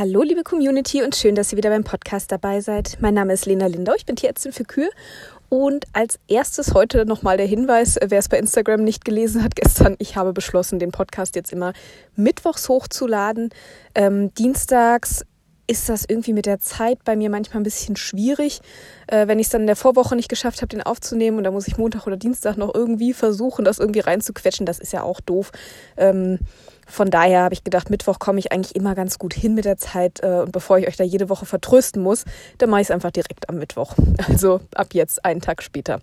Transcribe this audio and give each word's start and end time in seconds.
Hallo 0.00 0.22
liebe 0.22 0.44
Community 0.44 1.02
und 1.02 1.14
schön, 1.14 1.34
dass 1.34 1.52
ihr 1.52 1.58
wieder 1.58 1.68
beim 1.68 1.84
Podcast 1.84 2.32
dabei 2.32 2.62
seid. 2.62 2.96
Mein 3.00 3.12
Name 3.12 3.34
ist 3.34 3.44
Lena 3.44 3.66
Lindau, 3.66 3.92
ich 3.94 4.06
bin 4.06 4.16
Tierärztin 4.16 4.50
für 4.50 4.64
Kühe 4.64 4.88
und 5.50 5.84
als 5.92 6.18
erstes 6.26 6.72
heute 6.72 7.04
nochmal 7.04 7.36
der 7.36 7.44
Hinweis, 7.44 7.98
wer 8.02 8.18
es 8.18 8.30
bei 8.30 8.38
Instagram 8.38 8.82
nicht 8.82 9.04
gelesen 9.04 9.44
hat 9.44 9.56
gestern, 9.56 9.96
ich 9.98 10.16
habe 10.16 10.32
beschlossen, 10.32 10.78
den 10.78 10.90
Podcast 10.90 11.36
jetzt 11.36 11.52
immer 11.52 11.74
mittwochs 12.16 12.70
hochzuladen. 12.70 13.50
Ähm, 13.94 14.32
dienstags 14.32 15.26
ist 15.66 15.90
das 15.90 16.06
irgendwie 16.08 16.32
mit 16.32 16.46
der 16.46 16.60
Zeit 16.60 17.04
bei 17.04 17.14
mir 17.14 17.28
manchmal 17.28 17.60
ein 17.60 17.64
bisschen 17.64 17.94
schwierig. 17.94 18.60
Äh, 19.06 19.28
wenn 19.28 19.38
ich 19.38 19.48
es 19.48 19.52
dann 19.52 19.60
in 19.60 19.66
der 19.66 19.76
Vorwoche 19.76 20.16
nicht 20.16 20.30
geschafft 20.30 20.62
habe, 20.62 20.68
den 20.68 20.82
aufzunehmen 20.82 21.36
und 21.36 21.44
da 21.44 21.50
muss 21.50 21.68
ich 21.68 21.76
Montag 21.76 22.06
oder 22.06 22.16
Dienstag 22.16 22.56
noch 22.56 22.74
irgendwie 22.74 23.12
versuchen, 23.12 23.66
das 23.66 23.78
irgendwie 23.78 24.00
reinzuquetschen, 24.00 24.64
das 24.64 24.78
ist 24.78 24.94
ja 24.94 25.02
auch 25.02 25.20
doof. 25.20 25.52
Ähm, 25.98 26.38
von 26.90 27.10
daher 27.10 27.42
habe 27.42 27.54
ich 27.54 27.64
gedacht, 27.64 27.90
Mittwoch 27.90 28.18
komme 28.18 28.38
ich 28.38 28.52
eigentlich 28.52 28.76
immer 28.76 28.94
ganz 28.94 29.18
gut 29.18 29.34
hin 29.34 29.54
mit 29.54 29.64
der 29.64 29.76
Zeit. 29.76 30.22
Äh, 30.22 30.40
und 30.42 30.52
bevor 30.52 30.78
ich 30.78 30.88
euch 30.88 30.96
da 30.96 31.04
jede 31.04 31.28
Woche 31.28 31.46
vertrösten 31.46 32.02
muss, 32.02 32.24
dann 32.58 32.70
mache 32.70 32.82
ich 32.82 32.88
es 32.88 32.90
einfach 32.90 33.10
direkt 33.10 33.48
am 33.48 33.58
Mittwoch. 33.58 33.94
Also 34.28 34.60
ab 34.74 34.88
jetzt 34.92 35.24
einen 35.24 35.40
Tag 35.40 35.62
später. 35.62 36.00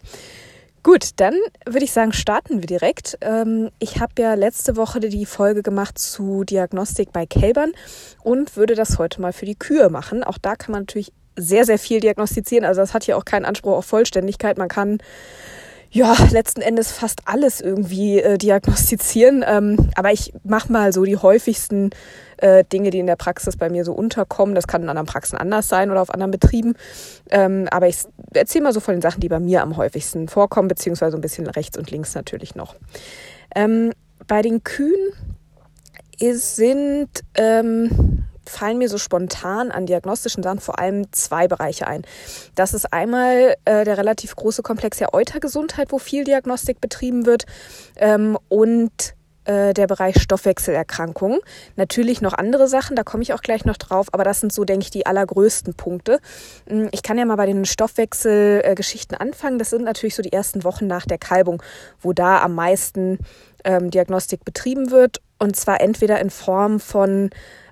Gut, 0.84 1.12
dann 1.18 1.36
würde 1.66 1.84
ich 1.84 1.92
sagen, 1.92 2.14
starten 2.14 2.62
wir 2.62 2.68
direkt. 2.68 3.18
Ähm, 3.22 3.70
ich 3.80 4.00
habe 4.00 4.14
ja 4.20 4.34
letzte 4.34 4.76
Woche 4.76 5.00
die 5.00 5.26
Folge 5.26 5.64
gemacht 5.64 6.00
zu 6.00 6.44
Diagnostik 6.44 7.12
bei 7.12 7.26
Kälbern 7.26 7.74
und 8.24 8.56
würde 8.56 8.76
das 8.76 8.98
heute 8.98 9.22
mal 9.22 9.34
für 9.34 9.46
die 9.46 9.58
Kühe 9.58 9.90
machen. 9.90 10.24
Auch 10.24 10.38
da 10.38 10.56
kann 10.56 10.72
man 10.72 10.84
natürlich 10.84 11.12
sehr, 11.36 11.66
sehr 11.66 11.80
viel 11.80 12.00
diagnostizieren. 12.00 12.66
Also 12.66 12.82
das 12.82 12.94
hat 12.94 13.04
hier 13.04 13.18
auch 13.18 13.26
keinen 13.26 13.46
Anspruch 13.46 13.78
auf 13.78 13.86
Vollständigkeit. 13.86 14.58
Man 14.58 14.70
kann 14.70 15.00
ja, 15.90 16.16
letzten 16.32 16.62
Endes 16.62 16.92
fast 16.92 17.22
alles 17.26 17.62
irgendwie 17.62 18.20
äh, 18.20 18.38
diagnostizieren. 18.38 19.44
Ähm, 19.48 19.90
aber 19.96 20.12
ich 20.12 20.34
mache 20.44 20.72
mal 20.72 20.94
so 20.94 21.04
die 21.04 21.18
häufigsten 21.18 21.92
äh, 22.38 22.64
Dinge, 22.66 22.90
die 22.90 23.00
in 23.00 23.08
der 23.08 23.16
Praxis 23.16 23.58
bei 23.58 23.70
mir 23.70 23.84
so 23.86 23.94
unterkommen. 23.94 24.56
Das 24.56 24.68
kann 24.68 24.84
in 24.84 24.90
anderen 24.90 25.08
Praxen 25.08 25.38
anders 25.38 25.70
sein 25.70 25.90
oder 25.90 26.02
auf 26.02 26.14
anderen 26.14 26.32
Betrieben. 26.32 26.76
Ähm, 27.30 27.68
aber 27.72 27.88
ich 27.88 27.98
erzähle 28.34 28.66
mal 28.66 28.74
so 28.74 28.80
von 28.80 28.96
den 28.96 29.02
Sachen, 29.02 29.22
die 29.22 29.30
bei 29.30 29.40
mir 29.40 29.62
am 29.62 29.78
häufigsten 29.78 30.28
vorkommen, 30.28 30.68
beziehungsweise 30.68 31.18
ein 31.18 31.22
bisschen 31.22 31.48
rechts 31.48 31.78
und 31.78 31.90
links 31.90 32.16
natürlich 32.16 32.56
noch. 32.56 32.76
Ähm, 33.56 33.92
bei 34.28 34.42
den 34.42 34.64
Kühen 34.64 35.14
sind 36.20 37.10
ähm, 37.36 38.26
fallen 38.50 38.78
mir 38.78 38.90
so 38.90 38.98
spontan 38.98 39.72
an 39.72 39.86
diagnostischen 39.86 40.44
Sachen 40.44 40.60
vor 40.60 40.80
allem 40.80 41.12
zwei 41.12 41.48
Bereiche 41.48 41.88
ein. 41.88 42.04
Das 42.56 42.74
ist 42.74 42.92
einmal 42.94 43.56
äh, 43.66 43.84
der 43.84 43.98
relativ 43.98 44.36
große 44.36 44.64
Komplex 44.64 44.98
der 44.98 45.14
Eutergesundheit, 45.14 45.92
wo 45.92 46.00
viel 46.00 46.24
Diagnostik 46.24 46.82
betrieben 46.82 47.26
wird 47.26 47.46
ähm, 47.98 48.38
und 48.50 49.16
äh, 49.48 49.74
der 49.74 49.88
Bereich 49.88 50.22
Stoffwechselerkrankungen. 50.22 51.40
Natürlich 51.78 52.22
noch 52.22 52.34
andere 52.34 52.68
Sachen, 52.68 52.96
da 52.96 53.04
komme 53.04 53.24
ich 53.24 53.34
auch 53.34 53.42
gleich 53.42 53.64
noch 53.64 53.78
drauf, 53.78 54.08
aber 54.12 54.24
das 54.26 54.42
sind 54.42 54.52
so, 54.52 54.66
denke 54.66 54.84
ich, 54.84 54.92
die 54.92 55.06
allergrößten 55.06 55.74
Punkte. 55.74 56.20
Hm, 56.68 56.90
ich 56.92 57.02
kann 57.02 57.18
ja 57.18 57.26
mal 57.26 57.38
bei 57.38 57.46
den 57.46 57.64
Stoffwechselgeschichten 57.64 59.18
anfangen. 59.18 59.58
Das 59.58 59.70
sind 59.70 59.86
natürlich 59.86 60.16
so 60.16 60.22
die 60.22 60.34
ersten 60.34 60.64
Wochen 60.66 60.86
nach 60.86 61.06
der 61.06 61.18
Kalbung, 61.18 61.64
wo 62.02 62.12
da 62.12 62.42
am 62.42 62.56
meisten 62.56 63.20
ähm, 63.64 63.90
Diagnostik 63.90 64.44
betrieben 64.44 64.92
wird. 64.92 65.22
Und 65.40 65.56
zwar 65.56 65.80
entweder 65.82 66.20
in 66.20 66.30
Form 66.30 66.80
von 66.80 67.30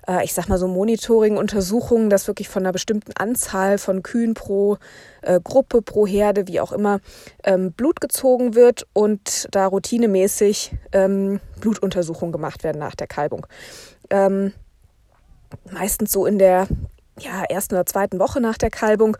äh, 0.08 0.24
ich 0.24 0.34
sag 0.34 0.48
mal 0.48 0.58
so 0.58 0.68
Monitoring-Untersuchungen, 0.68 2.10
dass 2.10 2.26
wirklich 2.26 2.48
von 2.48 2.62
einer 2.62 2.72
bestimmten 2.72 3.12
Anzahl 3.12 3.78
von 3.78 4.02
Kühen 4.02 4.34
pro 4.34 4.78
äh, 5.22 5.40
Gruppe, 5.42 5.82
pro 5.82 6.06
Herde, 6.06 6.48
wie 6.48 6.60
auch 6.60 6.72
immer, 6.72 7.00
ähm, 7.44 7.72
Blut 7.72 8.00
gezogen 8.00 8.54
wird 8.54 8.86
und 8.92 9.48
da 9.50 9.66
routinemäßig 9.66 10.72
ähm, 10.92 11.40
Blutuntersuchungen 11.60 12.32
gemacht 12.32 12.64
werden 12.64 12.78
nach 12.78 12.94
der 12.94 13.06
Kalbung. 13.06 13.46
Ähm, 14.10 14.52
meistens 15.70 16.12
so 16.12 16.26
in 16.26 16.38
der 16.38 16.66
ja, 17.18 17.44
ersten 17.48 17.74
oder 17.74 17.86
zweiten 17.86 18.18
Woche 18.18 18.40
nach 18.40 18.58
der 18.58 18.70
Kalbung 18.70 19.16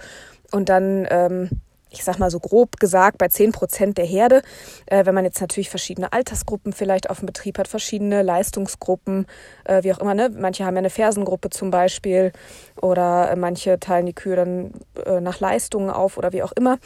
und 0.52 0.68
dann 0.68 1.06
ähm, 1.10 1.50
ich 1.96 2.04
sag 2.04 2.18
mal 2.18 2.30
so 2.30 2.40
grob 2.40 2.78
gesagt, 2.78 3.18
bei 3.18 3.28
10 3.28 3.52
Prozent 3.52 3.98
der 3.98 4.04
Herde. 4.04 4.42
Äh, 4.86 5.06
wenn 5.06 5.14
man 5.14 5.24
jetzt 5.24 5.40
natürlich 5.40 5.70
verschiedene 5.70 6.12
Altersgruppen 6.12 6.72
vielleicht 6.72 7.10
auf 7.10 7.18
dem 7.18 7.26
Betrieb 7.26 7.58
hat, 7.58 7.68
verschiedene 7.68 8.22
Leistungsgruppen, 8.22 9.26
äh, 9.64 9.82
wie 9.82 9.92
auch 9.92 9.98
immer. 9.98 10.14
Ne? 10.14 10.30
Manche 10.30 10.64
haben 10.64 10.74
ja 10.74 10.80
eine 10.80 10.90
Fersengruppe 10.90 11.50
zum 11.50 11.70
Beispiel 11.70 12.32
oder 12.80 13.30
äh, 13.30 13.36
manche 13.36 13.80
teilen 13.80 14.06
die 14.06 14.14
Kühe 14.14 14.36
dann 14.36 14.72
äh, 15.04 15.20
nach 15.20 15.40
Leistungen 15.40 15.90
auf 15.90 16.18
oder 16.18 16.32
wie 16.32 16.42
auch 16.42 16.52
immer. 16.52 16.78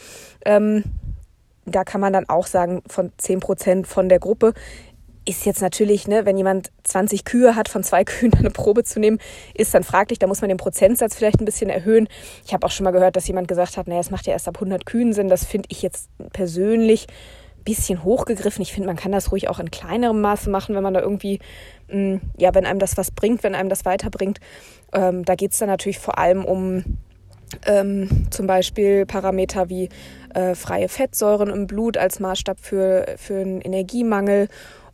Ähm, 0.45 0.83
da 1.65 1.83
kann 1.83 2.01
man 2.01 2.13
dann 2.13 2.27
auch 2.27 2.47
sagen, 2.47 2.81
von 2.87 3.11
10 3.17 3.39
Prozent 3.39 3.87
von 3.87 4.09
der 4.09 4.19
Gruppe 4.19 4.53
ist 5.25 5.45
jetzt 5.45 5.61
natürlich, 5.61 6.07
ne, 6.07 6.25
wenn 6.25 6.37
jemand 6.37 6.71
20 6.83 7.25
Kühe 7.25 7.55
hat, 7.55 7.69
von 7.69 7.83
zwei 7.83 8.03
Kühen 8.05 8.33
eine 8.33 8.49
Probe 8.49 8.83
zu 8.83 8.99
nehmen, 8.99 9.19
ist 9.53 9.73
dann 9.73 9.83
fraglich. 9.83 10.19
Da 10.19 10.27
muss 10.27 10.41
man 10.41 10.49
den 10.49 10.57
Prozentsatz 10.57 11.15
vielleicht 11.15 11.39
ein 11.41 11.45
bisschen 11.45 11.69
erhöhen. 11.69 12.07
Ich 12.45 12.53
habe 12.53 12.65
auch 12.65 12.71
schon 12.71 12.83
mal 12.83 12.91
gehört, 12.91 13.15
dass 13.15 13.27
jemand 13.27 13.47
gesagt 13.47 13.77
hat, 13.77 13.87
naja, 13.87 13.99
es 13.99 14.11
macht 14.11 14.27
ja 14.27 14.33
erst 14.33 14.47
ab 14.47 14.57
100 14.57 14.85
Kühen 14.85 15.13
Sinn. 15.13 15.29
Das 15.29 15.45
finde 15.45 15.67
ich 15.71 15.81
jetzt 15.81 16.09
persönlich 16.33 17.07
ein 17.57 17.63
bisschen 17.63 18.03
hochgegriffen. 18.03 18.63
Ich 18.63 18.73
finde, 18.73 18.87
man 18.87 18.95
kann 18.95 19.11
das 19.11 19.31
ruhig 19.31 19.47
auch 19.47 19.59
in 19.59 19.69
kleinerem 19.69 20.19
Maße 20.21 20.49
machen, 20.49 20.75
wenn 20.75 20.83
man 20.83 20.93
da 20.93 21.01
irgendwie, 21.01 21.39
mh, 21.89 22.15
mm, 22.15 22.21
ja, 22.37 22.55
wenn 22.55 22.65
einem 22.65 22.79
das 22.79 22.97
was 22.97 23.11
bringt, 23.11 23.43
wenn 23.43 23.55
einem 23.55 23.69
das 23.69 23.85
weiterbringt. 23.85 24.39
Ähm, 24.93 25.23
da 25.25 25.35
geht 25.35 25.51
es 25.51 25.59
dann 25.59 25.69
natürlich 25.69 25.99
vor 25.99 26.17
allem 26.17 26.43
um 26.43 26.97
ähm, 27.65 28.27
zum 28.29 28.47
Beispiel 28.47 29.05
Parameter 29.05 29.69
wie 29.69 29.89
äh, 30.33 30.55
freie 30.55 30.89
Fettsäuren 30.89 31.49
im 31.49 31.67
Blut 31.67 31.97
als 31.97 32.19
Maßstab 32.19 32.59
für, 32.59 33.05
für 33.17 33.39
einen 33.39 33.61
Energiemangel 33.61 34.47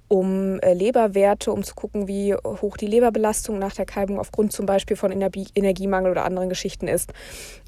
um 0.07 0.59
äh, 0.59 0.73
Leberwerte, 0.73 1.51
um 1.51 1.63
zu 1.63 1.75
gucken, 1.75 2.07
wie 2.07 2.34
hoch 2.34 2.78
die 2.78 2.88
Leberbelastung 2.88 3.59
nach 3.59 3.73
der 3.73 3.85
Kalbung 3.85 4.19
aufgrund 4.19 4.51
zum 4.51 4.66
Beispiel 4.66 4.95
von 4.95 5.12
Energie 5.12 5.47
Energiemangel 5.56 6.12
oder 6.12 6.25
anderen 6.25 6.50
Geschichten 6.50 6.88
ist. 6.88 7.13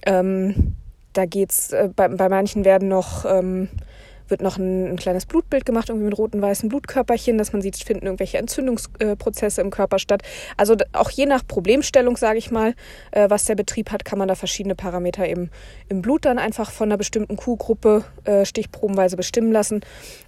Ähm, 0.06 0.76
da 1.14 1.26
geht's, 1.26 1.74
äh, 1.74 1.90
bei, 1.96 2.08
bei 2.08 2.30
manchen 2.30 2.66
werden 2.66 2.88
noch 2.88 3.26
ähm, 3.26 3.70
wird 4.30 4.42
noch 4.42 4.58
ein, 4.58 4.92
ein, 4.92 4.96
kleines 4.98 5.26
Blutbild 5.26 5.66
gemacht, 5.66 5.90
irgendwie 5.90 6.06
mit 6.06 6.18
roten, 6.18 6.42
weißen 6.42 6.70
Blutkörperchen, 6.70 7.38
dass 7.38 7.54
man 7.54 7.62
sieht, 7.62 7.78
finden 7.78 8.06
irgendwelche 8.06 8.38
Entzündungsprozesse 8.38 9.62
im 9.62 9.70
Körper 9.70 10.00
statt. 10.00 10.24
Also 10.58 10.76
auch 10.94 11.10
je 11.10 11.26
nach 11.26 11.46
Problemstellung, 11.46 12.18
sage 12.18 12.38
ich 12.38 12.52
mal, 12.52 12.76
äh, 13.12 13.30
was 13.30 13.46
der 13.46 13.56
Betrieb 13.56 13.92
hat, 13.92 14.06
kann 14.06 14.20
man 14.20 14.28
da 14.28 14.36
verschiedene 14.36 14.76
Parameter 14.76 15.28
eben 15.28 15.50
im 15.88 16.02
Blut 16.02 16.26
dann 16.26 16.40
einfach 16.40 16.72
von 16.72 16.90
einer 16.90 16.98
bestimmten 16.98 17.36
Kuhgruppe 17.36 18.04
äh, 18.26 18.46
stichprobenweise 18.46 19.18
bestimmen 19.18 19.52
lassen 19.52 19.82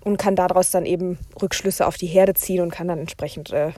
und 0.04 0.18
kann 0.18 0.36
daraus 0.36 0.72
dann 0.72 0.86
eben 0.86 1.18
Rückschlüsse 1.42 1.86
auf 1.86 1.98
die 1.98 2.08
Herde 2.08 2.34
ziehen 2.34 2.62
und 2.62 2.72
kann 2.72 2.88
dann 2.88 3.00
entsprechend 3.00 3.52
äh, 3.52 3.72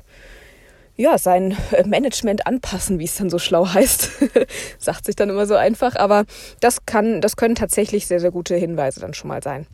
ja, 0.95 1.17
sein 1.17 1.57
Management 1.85 2.45
anpassen, 2.45 2.99
wie 2.99 3.05
es 3.05 3.15
dann 3.15 3.29
so 3.29 3.39
schlau 3.39 3.67
heißt. 3.67 4.11
Sagt 4.77 5.05
sich 5.05 5.15
dann 5.15 5.29
immer 5.29 5.45
so 5.45 5.55
einfach, 5.55 5.95
aber 5.95 6.25
das 6.59 6.85
kann, 6.85 7.21
das 7.21 7.35
können 7.35 7.55
tatsächlich 7.55 8.07
sehr, 8.07 8.19
sehr 8.19 8.31
gute 8.31 8.55
Hinweise 8.55 8.99
dann 8.99 9.13
schon 9.13 9.29
mal 9.29 9.41
sein. 9.41 9.67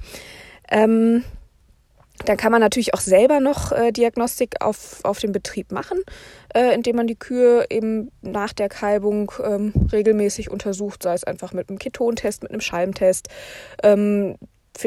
Ähm, 0.72 1.24
dann 2.26 2.38
kann 2.38 2.52
man 2.52 2.62
natürlich 2.62 2.94
auch 2.94 3.00
selber 3.00 3.40
noch 3.40 3.72
äh, 3.72 3.92
Diagnostik 3.92 4.56
auf, 4.62 5.00
auf 5.04 5.20
dem 5.20 5.32
Betrieb 5.32 5.72
machen, 5.72 6.00
äh, 6.54 6.74
indem 6.74 6.98
man 6.98 7.08
die 7.08 7.16
Kühe 7.16 7.66
eben 7.70 8.12
nach 8.22 8.54
der 8.54 8.70
Kalbung 8.70 9.32
ähm, 9.44 9.74
regelmäßig 9.92 10.50
untersucht, 10.52 11.04
sei 11.04 11.14
es 11.14 11.24
einfach 11.24 11.54
mit 11.54 11.70
einem 11.70 11.80
Ketontest, 11.80 12.44
mit 12.44 12.52
einem 12.52 12.62
Schalmtest. 12.62 13.30
Ähm, 13.84 14.36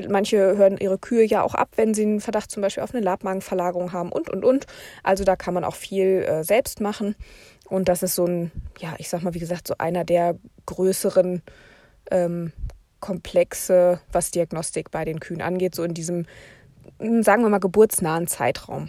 manche 0.09 0.57
hören 0.57 0.79
ihre 0.79 0.99
Kühe 0.99 1.25
ja 1.25 1.43
auch 1.43 1.55
ab, 1.55 1.71
wenn 1.77 1.95
sie 1.95 2.03
einen 2.03 2.21
Verdacht 2.21 2.51
zum 2.51 2.63
Beispiel 2.63 2.83
auf 2.83 2.95
eine 2.95 3.05
Labmagenverlagerung 3.05 3.93
haben 3.93 4.13
und, 4.13 4.29
und, 4.31 4.45
und. 4.45 4.67
Also 5.03 5.25
da 5.25 5.37
kann 5.37 5.55
man 5.55 5.65
auch 5.65 5.75
viel 5.75 6.23
äh, 6.23 6.45
selbst 6.45 6.81
machen. 6.81 7.15
Und 7.69 7.89
das 7.89 8.03
ist 8.03 8.15
so 8.15 8.27
ein, 8.27 8.53
ja, 8.79 8.95
ich 8.99 9.09
sag 9.09 9.23
mal, 9.23 9.35
wie 9.35 9.39
gesagt, 9.39 9.67
so 9.67 9.75
einer 9.79 10.05
der 10.05 10.37
größeren 10.67 11.43
ähm, 12.11 12.53
Komplexe, 13.01 14.01
was 14.13 14.31
Diagnostik 14.31 14.91
bei 14.91 15.05
den 15.05 15.21
Kühen 15.21 15.43
angeht, 15.43 15.75
so 15.75 15.83
in 15.83 15.95
diesem, 15.95 16.27
sagen 16.99 17.43
wir 17.43 17.49
mal, 17.49 17.59
geburtsnahen 17.59 18.27
Zeitraum. 18.27 18.89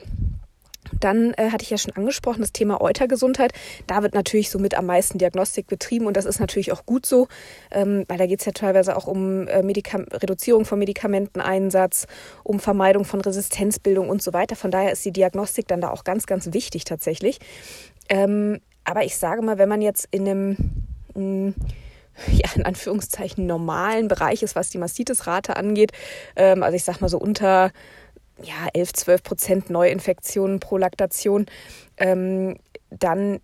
Dann 1.03 1.33
äh, 1.33 1.49
hatte 1.51 1.63
ich 1.63 1.69
ja 1.69 1.77
schon 1.77 1.95
angesprochen, 1.95 2.41
das 2.41 2.53
Thema 2.53 2.81
Eutergesundheit. 2.81 3.53
Da 3.87 4.03
wird 4.03 4.13
natürlich 4.13 4.49
so 4.49 4.59
mit 4.59 4.75
am 4.75 4.85
meisten 4.85 5.17
Diagnostik 5.17 5.67
betrieben 5.67 6.05
und 6.05 6.15
das 6.15 6.25
ist 6.25 6.39
natürlich 6.39 6.71
auch 6.71 6.85
gut 6.85 7.05
so, 7.05 7.27
ähm, 7.71 8.05
weil 8.07 8.17
da 8.17 8.25
geht 8.25 8.39
es 8.39 8.45
ja 8.45 8.51
teilweise 8.51 8.95
auch 8.95 9.07
um 9.07 9.47
äh, 9.47 9.59
Reduzierung 9.59 10.65
von 10.65 10.79
Medikamenteneinsatz, 10.79 12.07
um 12.43 12.59
Vermeidung 12.59 13.05
von 13.05 13.21
Resistenzbildung 13.21 14.09
und 14.09 14.21
so 14.21 14.33
weiter. 14.33 14.55
Von 14.55 14.71
daher 14.71 14.91
ist 14.91 15.03
die 15.03 15.11
Diagnostik 15.11 15.67
dann 15.67 15.81
da 15.81 15.89
auch 15.89 16.03
ganz, 16.03 16.25
ganz 16.25 16.53
wichtig 16.53 16.85
tatsächlich. 16.85 17.39
Ähm, 18.09 18.59
aber 18.85 19.03
ich 19.03 19.17
sage 19.17 19.41
mal, 19.41 19.57
wenn 19.57 19.69
man 19.69 19.81
jetzt 19.81 20.07
in 20.11 20.27
einem 20.27 20.57
hm, 21.15 21.53
ja, 22.31 22.49
in 22.55 22.65
Anführungszeichen 22.65 23.45
normalen 23.45 24.07
Bereich 24.07 24.43
ist, 24.43 24.55
was 24.55 24.69
die 24.69 24.77
Mastitis-Rate 24.77 25.55
angeht. 25.55 25.91
Ähm, 26.35 26.63
also 26.63 26.75
ich 26.75 26.83
sag 26.83 27.01
mal 27.01 27.09
so 27.09 27.17
unter 27.17 27.71
ja, 28.41 28.67
11, 28.73 28.93
12 28.93 29.23
Prozent 29.23 29.69
Neuinfektionen 29.69 30.59
pro 30.59 30.77
Laktation, 30.77 31.45
ähm, 31.97 32.57
dann 32.89 33.39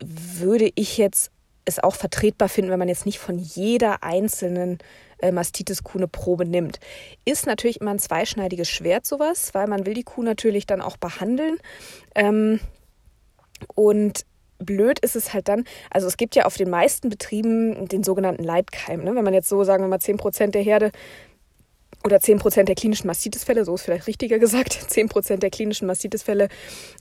würde 0.00 0.70
ich 0.74 0.98
jetzt 0.98 1.30
es 1.64 1.78
auch 1.78 1.94
vertretbar 1.94 2.48
finden, 2.48 2.70
wenn 2.70 2.78
man 2.78 2.88
jetzt 2.88 3.06
nicht 3.06 3.18
von 3.18 3.38
jeder 3.38 4.02
einzelnen 4.02 4.78
äh, 5.18 5.32
Mastitis-Kuh 5.32 5.98
eine 5.98 6.08
Probe 6.08 6.44
nimmt. 6.44 6.78
Ist 7.24 7.46
natürlich 7.46 7.80
immer 7.80 7.92
ein 7.92 7.98
zweischneidiges 7.98 8.68
Schwert 8.68 9.06
sowas, 9.06 9.54
weil 9.54 9.66
man 9.66 9.86
will 9.86 9.94
die 9.94 10.02
Kuh 10.02 10.22
natürlich 10.22 10.66
dann 10.66 10.82
auch 10.82 10.96
behandeln. 10.96 11.58
Ähm, 12.14 12.60
und 13.74 14.26
blöd 14.58 14.98
ist 14.98 15.16
es 15.16 15.32
halt 15.32 15.48
dann, 15.48 15.64
also 15.90 16.06
es 16.06 16.16
gibt 16.16 16.36
ja 16.36 16.44
auf 16.44 16.56
den 16.56 16.70
meisten 16.70 17.08
Betrieben 17.08 17.88
den 17.88 18.04
sogenannten 18.04 18.44
Leitkeim. 18.44 19.02
Ne? 19.02 19.14
Wenn 19.14 19.24
man 19.24 19.34
jetzt 19.34 19.48
so, 19.48 19.64
sagen 19.64 19.82
wir 19.84 19.88
mal, 19.88 19.98
10% 19.98 20.48
der 20.48 20.62
Herde 20.62 20.92
oder 22.04 22.18
10% 22.18 22.64
der 22.64 22.74
klinischen 22.74 23.06
Mastitis-Fälle, 23.06 23.64
so 23.64 23.74
ist 23.74 23.82
vielleicht 23.82 24.06
richtiger 24.06 24.38
gesagt, 24.38 24.74
10% 24.90 25.38
der 25.38 25.50
klinischen 25.50 25.86
Mastitis-Fälle 25.86 26.48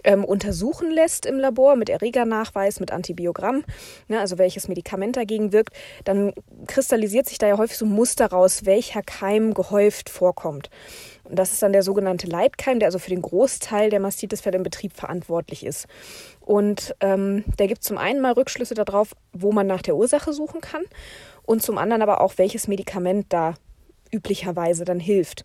ähm, 0.04 0.24
untersuchen 0.24 0.92
lässt 0.92 1.26
im 1.26 1.40
Labor 1.40 1.76
mit 1.76 1.90
Erregernachweis, 1.90 2.80
mit 2.80 2.92
Antibiogramm, 2.92 3.64
ne, 4.08 4.20
also 4.20 4.38
welches 4.38 4.70
Medikament 4.70 5.18
dagegen 5.18 5.52
wirkt, 5.52 5.76
dann 6.06 6.34
kristallisiert 6.68 7.28
sich 7.28 7.38
da 7.38 7.48
ja 7.48 7.58
häufig 7.58 7.78
so 7.78 7.86
ein 7.86 7.92
Muster 7.92 8.28
raus, 8.28 8.66
welcher 8.66 9.02
Keim 9.02 9.54
gehäuft 9.54 10.10
vorkommt. 10.10 10.70
Und 11.26 11.38
das 11.38 11.52
ist 11.52 11.62
dann 11.62 11.74
der 11.74 11.84
sogenannte 11.84 12.28
Leitkeim, 12.28 12.80
der 12.80 12.88
also 12.88 13.00
für 13.00 13.10
den 13.10 13.22
Großteil 13.22 13.90
der 13.90 14.00
Mastitis-Fälle 14.00 14.58
im 14.58 14.64
Betrieb 14.64 14.94
verantwortlich 14.94 15.66
ist. 15.66 15.88
Und 16.40 16.96
ähm, 17.02 17.44
der 17.60 17.68
gibt 17.68 17.84
zum 17.84 17.98
einen 17.98 18.22
mal 18.22 18.34
Rückschlüsse 18.34 18.74
darauf, 18.74 19.16
wo 19.34 19.52
man 19.52 19.68
nach 19.68 19.82
der 19.82 19.96
Ursache 19.96 20.34
suchen 20.34 20.62
kann 20.62 20.84
und 21.46 21.62
zum 21.62 21.78
anderen 21.78 22.02
aber 22.02 22.22
auch, 22.22 22.38
welches 22.38 22.68
Medikament 22.68 23.28
da 23.30 23.56
üblicherweise 24.14 24.86
dann 24.86 25.00
hilft. 25.00 25.44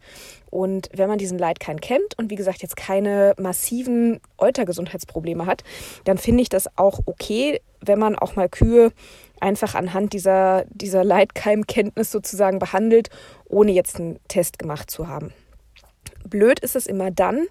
Und 0.50 0.88
wenn 0.94 1.08
man 1.08 1.18
diesen 1.18 1.38
Leitkeim 1.38 1.80
kennt 1.80 2.16
und 2.18 2.30
wie 2.30 2.36
gesagt 2.36 2.62
jetzt 2.62 2.76
keine 2.76 3.34
massiven 3.38 4.20
Eutergesundheitsprobleme 4.36 5.46
hat, 5.46 5.64
dann 6.04 6.18
finde 6.18 6.42
ich 6.42 6.48
das 6.48 6.68
auch 6.76 7.00
okay, 7.06 7.60
wenn 7.80 7.98
man 7.98 8.16
auch 8.16 8.36
mal 8.36 8.48
Kühe 8.48 8.92
einfach 9.40 9.74
anhand 9.74 10.12
dieser, 10.12 10.64
dieser 10.70 11.04
Leitkeimkenntnis 11.04 12.10
sozusagen 12.10 12.58
behandelt, 12.58 13.10
ohne 13.46 13.72
jetzt 13.72 13.98
einen 13.98 14.18
Test 14.28 14.58
gemacht 14.58 14.90
zu 14.90 15.08
haben. 15.08 15.32
Blöd 16.24 16.60
ist 16.60 16.76
es 16.76 16.86
immer 16.86 17.10
dann, 17.10 17.46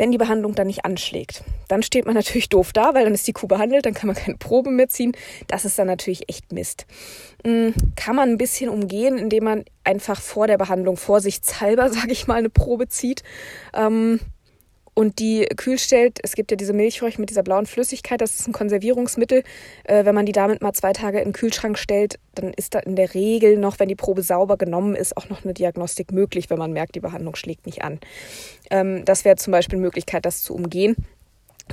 wenn 0.00 0.12
die 0.12 0.18
Behandlung 0.18 0.54
dann 0.54 0.66
nicht 0.66 0.86
anschlägt. 0.86 1.44
Dann 1.68 1.82
steht 1.82 2.06
man 2.06 2.14
natürlich 2.14 2.48
doof 2.48 2.72
da, 2.72 2.94
weil 2.94 3.04
dann 3.04 3.12
ist 3.12 3.28
die 3.28 3.34
Kuh 3.34 3.46
behandelt, 3.46 3.84
dann 3.84 3.92
kann 3.92 4.06
man 4.06 4.16
keine 4.16 4.38
Proben 4.38 4.74
mehr 4.76 4.88
ziehen. 4.88 5.12
Das 5.46 5.66
ist 5.66 5.78
dann 5.78 5.88
natürlich 5.88 6.26
echt 6.30 6.52
Mist. 6.52 6.86
Hm, 7.44 7.74
kann 7.96 8.16
man 8.16 8.30
ein 8.30 8.38
bisschen 8.38 8.70
umgehen, 8.70 9.18
indem 9.18 9.44
man 9.44 9.64
einfach 9.84 10.18
vor 10.18 10.46
der 10.46 10.56
Behandlung 10.56 10.96
vorsichtshalber, 10.96 11.90
sage 11.92 12.12
ich 12.12 12.26
mal, 12.26 12.36
eine 12.36 12.48
Probe 12.48 12.88
zieht. 12.88 13.22
Ähm, 13.74 14.20
und 14.94 15.18
die 15.18 15.46
kühl. 15.56 15.76
Es 16.22 16.34
gibt 16.34 16.50
ja 16.50 16.56
diese 16.56 16.72
Milchräuch 16.72 17.18
mit 17.18 17.30
dieser 17.30 17.42
blauen 17.42 17.66
Flüssigkeit, 17.66 18.20
das 18.20 18.38
ist 18.38 18.46
ein 18.46 18.52
Konservierungsmittel. 18.52 19.44
Äh, 19.84 20.04
wenn 20.04 20.14
man 20.14 20.26
die 20.26 20.32
damit 20.32 20.62
mal 20.62 20.72
zwei 20.72 20.92
Tage 20.92 21.18
in 21.18 21.28
den 21.28 21.32
Kühlschrank 21.32 21.78
stellt, 21.78 22.18
dann 22.34 22.52
ist 22.52 22.74
da 22.74 22.80
in 22.80 22.96
der 22.96 23.14
Regel 23.14 23.56
noch, 23.56 23.78
wenn 23.78 23.88
die 23.88 23.94
Probe 23.94 24.22
sauber 24.22 24.56
genommen 24.56 24.94
ist, 24.94 25.16
auch 25.16 25.28
noch 25.28 25.44
eine 25.44 25.54
Diagnostik 25.54 26.12
möglich, 26.12 26.50
wenn 26.50 26.58
man 26.58 26.72
merkt, 26.72 26.94
die 26.96 27.00
Behandlung 27.00 27.36
schlägt 27.36 27.66
nicht 27.66 27.82
an. 27.82 27.98
Ähm, 28.70 29.04
das 29.04 29.24
wäre 29.24 29.36
zum 29.36 29.52
Beispiel 29.52 29.76
eine 29.76 29.86
Möglichkeit, 29.86 30.26
das 30.26 30.42
zu 30.42 30.54
umgehen. 30.54 30.96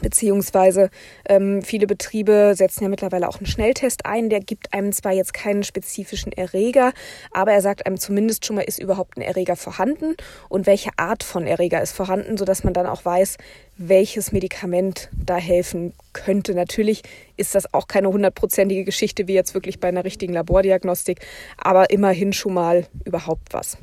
Beziehungsweise 0.01 0.89
ähm, 1.27 1.61
viele 1.61 1.88
Betriebe 1.88 2.53
setzen 2.55 2.83
ja 2.83 2.89
mittlerweile 2.89 3.27
auch 3.27 3.38
einen 3.38 3.47
Schnelltest 3.47 4.05
ein. 4.05 4.29
Der 4.29 4.39
gibt 4.39 4.73
einem 4.73 4.91
zwar 4.91 5.13
jetzt 5.13 5.33
keinen 5.33 5.63
spezifischen 5.63 6.31
Erreger, 6.31 6.94
aber 7.31 7.51
er 7.51 7.61
sagt 7.61 7.85
einem 7.85 7.97
zumindest 7.97 8.45
schon 8.45 8.55
mal, 8.55 8.63
ist 8.63 8.79
überhaupt 8.79 9.17
ein 9.17 9.21
Erreger 9.21 9.55
vorhanden 9.55 10.15
und 10.49 10.65
welche 10.65 10.91
Art 10.97 11.23
von 11.23 11.47
Erreger 11.47 11.81
ist 11.81 11.94
vorhanden, 11.94 12.38
sodass 12.38 12.63
man 12.63 12.73
dann 12.73 12.85
auch 12.85 13.05
weiß, 13.05 13.38
welches 13.77 14.31
Medikament 14.31 15.09
da 15.13 15.38
helfen 15.38 15.94
könnte. 16.13 16.55
Natürlich 16.55 17.03
ist 17.38 17.55
das 17.55 17.73
auch 17.73 17.88
keine 17.88 18.09
hundertprozentige 18.09 18.83
Geschichte 18.83 19.27
wie 19.27 19.33
jetzt 19.33 19.53
wirklich 19.53 19.79
bei 19.79 19.88
einer 19.88 20.03
richtigen 20.03 20.33
Labordiagnostik, 20.33 21.19
aber 21.57 21.89
immerhin 21.89 22.33
schon 22.33 22.53
mal 22.53 22.88
überhaupt 23.05 23.53
was. 23.53 23.77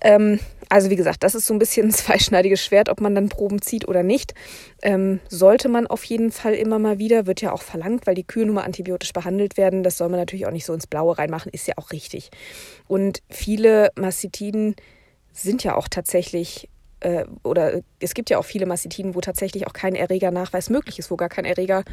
Ähm, 0.00 0.40
also 0.68 0.88
wie 0.88 0.96
gesagt, 0.96 1.22
das 1.24 1.34
ist 1.34 1.46
so 1.46 1.54
ein 1.54 1.58
bisschen 1.58 1.88
ein 1.88 1.92
zweischneidiges 1.92 2.64
Schwert, 2.64 2.88
ob 2.88 3.00
man 3.00 3.14
dann 3.14 3.28
Proben 3.28 3.60
zieht 3.60 3.88
oder 3.88 4.02
nicht. 4.02 4.34
Ähm, 4.82 5.20
sollte 5.28 5.68
man 5.68 5.86
auf 5.86 6.04
jeden 6.04 6.30
Fall 6.32 6.54
immer 6.54 6.78
mal 6.78 6.98
wieder, 6.98 7.26
wird 7.26 7.40
ja 7.40 7.52
auch 7.52 7.62
verlangt, 7.62 8.06
weil 8.06 8.14
die 8.14 8.26
Kühe 8.26 8.46
nun 8.46 8.54
mal 8.54 8.64
antibiotisch 8.64 9.12
behandelt 9.12 9.56
werden. 9.56 9.82
Das 9.82 9.98
soll 9.98 10.08
man 10.08 10.20
natürlich 10.20 10.46
auch 10.46 10.52
nicht 10.52 10.66
so 10.66 10.72
ins 10.72 10.86
Blaue 10.86 11.18
reinmachen, 11.18 11.52
ist 11.52 11.66
ja 11.66 11.74
auch 11.76 11.90
richtig. 11.90 12.30
Und 12.88 13.22
viele 13.28 13.90
Mastitiden 13.96 14.76
sind 15.32 15.64
ja 15.64 15.76
auch 15.76 15.88
tatsächlich 15.88 16.68
äh, 17.00 17.24
oder 17.42 17.80
es 17.98 18.14
gibt 18.14 18.30
ja 18.30 18.38
auch 18.38 18.44
viele 18.44 18.66
Mastitiden, 18.66 19.14
wo 19.14 19.20
tatsächlich 19.20 19.66
auch 19.66 19.72
kein 19.72 19.94
Erregernachweis 19.94 20.70
möglich 20.70 20.98
ist, 20.98 21.10
wo 21.10 21.16
gar 21.16 21.28
kein 21.28 21.44
Erreger 21.44 21.84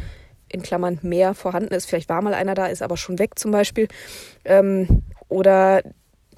in 0.50 0.62
Klammern 0.62 1.00
mehr 1.01 1.33
vorhanden 1.33 1.74
ist. 1.74 1.88
Vielleicht 1.88 2.09
war 2.09 2.21
mal 2.21 2.33
einer 2.33 2.56
da, 2.56 2.68
ist 2.68 2.81
aber 2.81 2.98
schon 2.98 3.19
weg 3.19 3.38
zum 3.38 3.51
Beispiel. 3.51 3.88
Ähm, 4.45 5.04
oder 5.30 5.81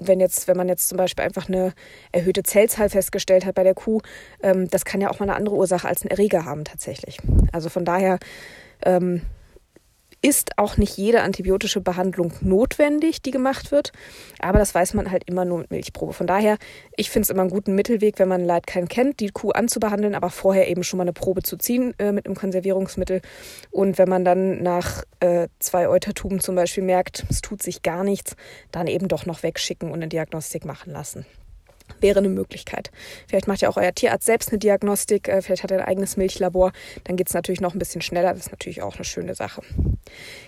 wenn 0.00 0.18
jetzt, 0.18 0.48
wenn 0.48 0.56
man 0.56 0.68
jetzt 0.68 0.88
zum 0.88 0.98
Beispiel 0.98 1.24
einfach 1.24 1.48
eine 1.48 1.72
erhöhte 2.12 2.42
Zellzahl 2.42 2.88
festgestellt 2.88 3.46
hat 3.46 3.54
bei 3.54 3.62
der 3.62 3.74
Kuh, 3.74 4.00
ähm, 4.42 4.68
das 4.70 4.84
kann 4.84 5.00
ja 5.00 5.10
auch 5.10 5.20
mal 5.20 5.28
eine 5.28 5.36
andere 5.36 5.54
Ursache 5.54 5.86
als 5.86 6.04
ein 6.04 6.08
Erreger 6.08 6.44
haben 6.44 6.64
tatsächlich. 6.64 7.18
Also 7.52 7.68
von 7.68 7.84
daher 7.84 8.18
ähm, 8.84 9.22
ist 10.22 10.58
auch 10.58 10.76
nicht 10.76 10.96
jede 10.96 11.22
antibiotische 11.22 11.80
Behandlung 11.80 12.32
notwendig, 12.40 13.22
die 13.22 13.30
gemacht 13.30 13.72
wird. 13.72 13.92
Aber 14.38 14.58
das 14.58 14.74
weiß 14.74 14.94
man 14.94 15.10
halt 15.10 15.24
immer 15.26 15.44
nur 15.44 15.60
mit 15.60 15.70
Milchprobe. 15.70 16.12
Von 16.12 16.26
daher, 16.26 16.58
ich 16.96 17.10
finde 17.10 17.24
es 17.24 17.30
immer 17.30 17.42
einen 17.42 17.50
guten 17.50 17.74
Mittelweg, 17.74 18.18
wenn 18.18 18.28
man 18.28 18.44
Leitkeim 18.44 18.88
kennt, 18.88 19.20
die 19.20 19.30
Kuh 19.30 19.50
anzubehandeln, 19.50 20.14
aber 20.14 20.30
vorher 20.30 20.68
eben 20.68 20.82
schon 20.82 20.98
mal 20.98 21.04
eine 21.04 21.12
Probe 21.12 21.42
zu 21.42 21.56
ziehen 21.56 21.94
äh, 21.98 22.12
mit 22.12 22.26
einem 22.26 22.34
Konservierungsmittel. 22.34 23.22
Und 23.70 23.98
wenn 23.98 24.08
man 24.08 24.24
dann 24.24 24.62
nach 24.62 25.04
äh, 25.20 25.48
zwei 25.58 25.88
Eutertuben 25.88 26.40
zum 26.40 26.54
Beispiel 26.54 26.84
merkt, 26.84 27.24
es 27.30 27.40
tut 27.40 27.62
sich 27.62 27.82
gar 27.82 28.04
nichts, 28.04 28.36
dann 28.72 28.86
eben 28.86 29.08
doch 29.08 29.24
noch 29.24 29.42
wegschicken 29.42 29.88
und 29.90 29.96
eine 29.96 30.08
Diagnostik 30.08 30.64
machen 30.64 30.92
lassen 30.92 31.24
wäre 32.00 32.18
eine 32.18 32.28
Möglichkeit. 32.28 32.90
Vielleicht 33.28 33.48
macht 33.48 33.60
ja 33.60 33.68
auch 33.68 33.76
euer 33.76 33.94
Tierarzt 33.94 34.26
selbst 34.26 34.50
eine 34.50 34.58
Diagnostik, 34.58 35.28
äh, 35.28 35.42
vielleicht 35.42 35.62
hat 35.62 35.70
er 35.70 35.78
ein 35.78 35.84
eigenes 35.86 36.16
Milchlabor, 36.16 36.72
dann 37.04 37.16
geht 37.16 37.28
es 37.28 37.34
natürlich 37.34 37.60
noch 37.60 37.74
ein 37.74 37.78
bisschen 37.78 38.02
schneller, 38.02 38.32
das 38.32 38.46
ist 38.46 38.50
natürlich 38.50 38.82
auch 38.82 38.94
eine 38.94 39.04
schöne 39.04 39.34
Sache. 39.34 39.62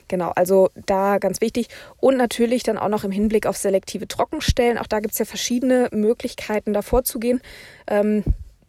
Genau, 0.08 0.32
also 0.34 0.70
da 0.86 1.18
ganz 1.18 1.40
wichtig. 1.40 1.68
Und 1.98 2.16
natürlich 2.16 2.62
dann 2.62 2.78
auch 2.78 2.88
noch 2.88 3.04
im 3.04 3.12
Hinblick 3.12 3.46
auf 3.46 3.56
selektive 3.56 4.08
Trockenstellen, 4.08 4.78
auch 4.78 4.86
da 4.86 5.00
gibt 5.00 5.12
es 5.12 5.18
ja 5.18 5.24
verschiedene 5.24 5.88
Möglichkeiten, 5.92 6.72
da 6.72 6.82
vorzugehen. 6.82 7.40
Ähm, 7.86 8.24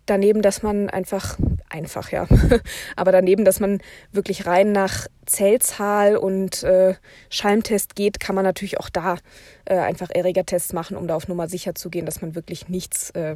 daneben, 0.06 0.42
dass 0.42 0.64
man 0.64 0.90
einfach, 0.90 1.38
einfach 1.70 2.12
ja, 2.12 2.28
aber 2.96 3.12
daneben, 3.12 3.46
dass 3.46 3.60
man 3.60 3.80
wirklich 4.12 4.46
rein 4.46 4.72
nach 4.72 5.08
Zellzahl 5.26 6.18
und 6.18 6.64
äh, 6.64 6.96
Schalmtest 7.30 7.96
geht, 7.96 8.20
kann 8.20 8.36
man 8.36 8.44
natürlich 8.44 8.80
auch 8.80 8.90
da 8.90 9.18
äh, 9.66 9.78
einfach 9.78 10.10
Erregertests 10.10 10.74
machen, 10.74 10.98
um 10.98 11.08
da 11.08 11.16
auf 11.16 11.28
Nummer 11.28 11.48
sicher 11.48 11.76
zu 11.76 11.90
gehen, 11.90 12.06
dass 12.06 12.22
man 12.22 12.36
wirklich 12.36 12.70
nichts 12.70 13.10
äh, 13.12 13.36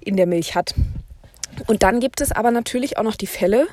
in 0.00 0.16
der 0.16 0.26
Milch 0.26 0.54
hat. 0.54 0.74
Und 1.66 1.82
dann 1.82 2.00
gibt 2.00 2.20
es 2.20 2.32
aber 2.32 2.50
natürlich 2.50 2.96
auch 2.96 3.02
noch 3.02 3.16
die 3.16 3.26
Fälle, 3.26 3.66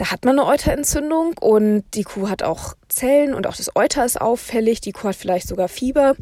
da 0.00 0.10
hat 0.10 0.24
man 0.24 0.38
eine 0.38 0.48
Euterentzündung 0.48 1.36
und 1.38 1.84
die 1.92 2.04
Kuh 2.04 2.30
hat 2.30 2.42
auch 2.42 2.72
Zellen 2.88 3.34
und 3.34 3.46
auch 3.46 3.54
das 3.54 3.76
Euter 3.76 4.02
ist 4.06 4.18
auffällig. 4.18 4.80
Die 4.80 4.92
Kuh 4.92 5.08
hat 5.08 5.16
vielleicht 5.16 5.46
sogar 5.46 5.68
Fieber, 5.68 6.16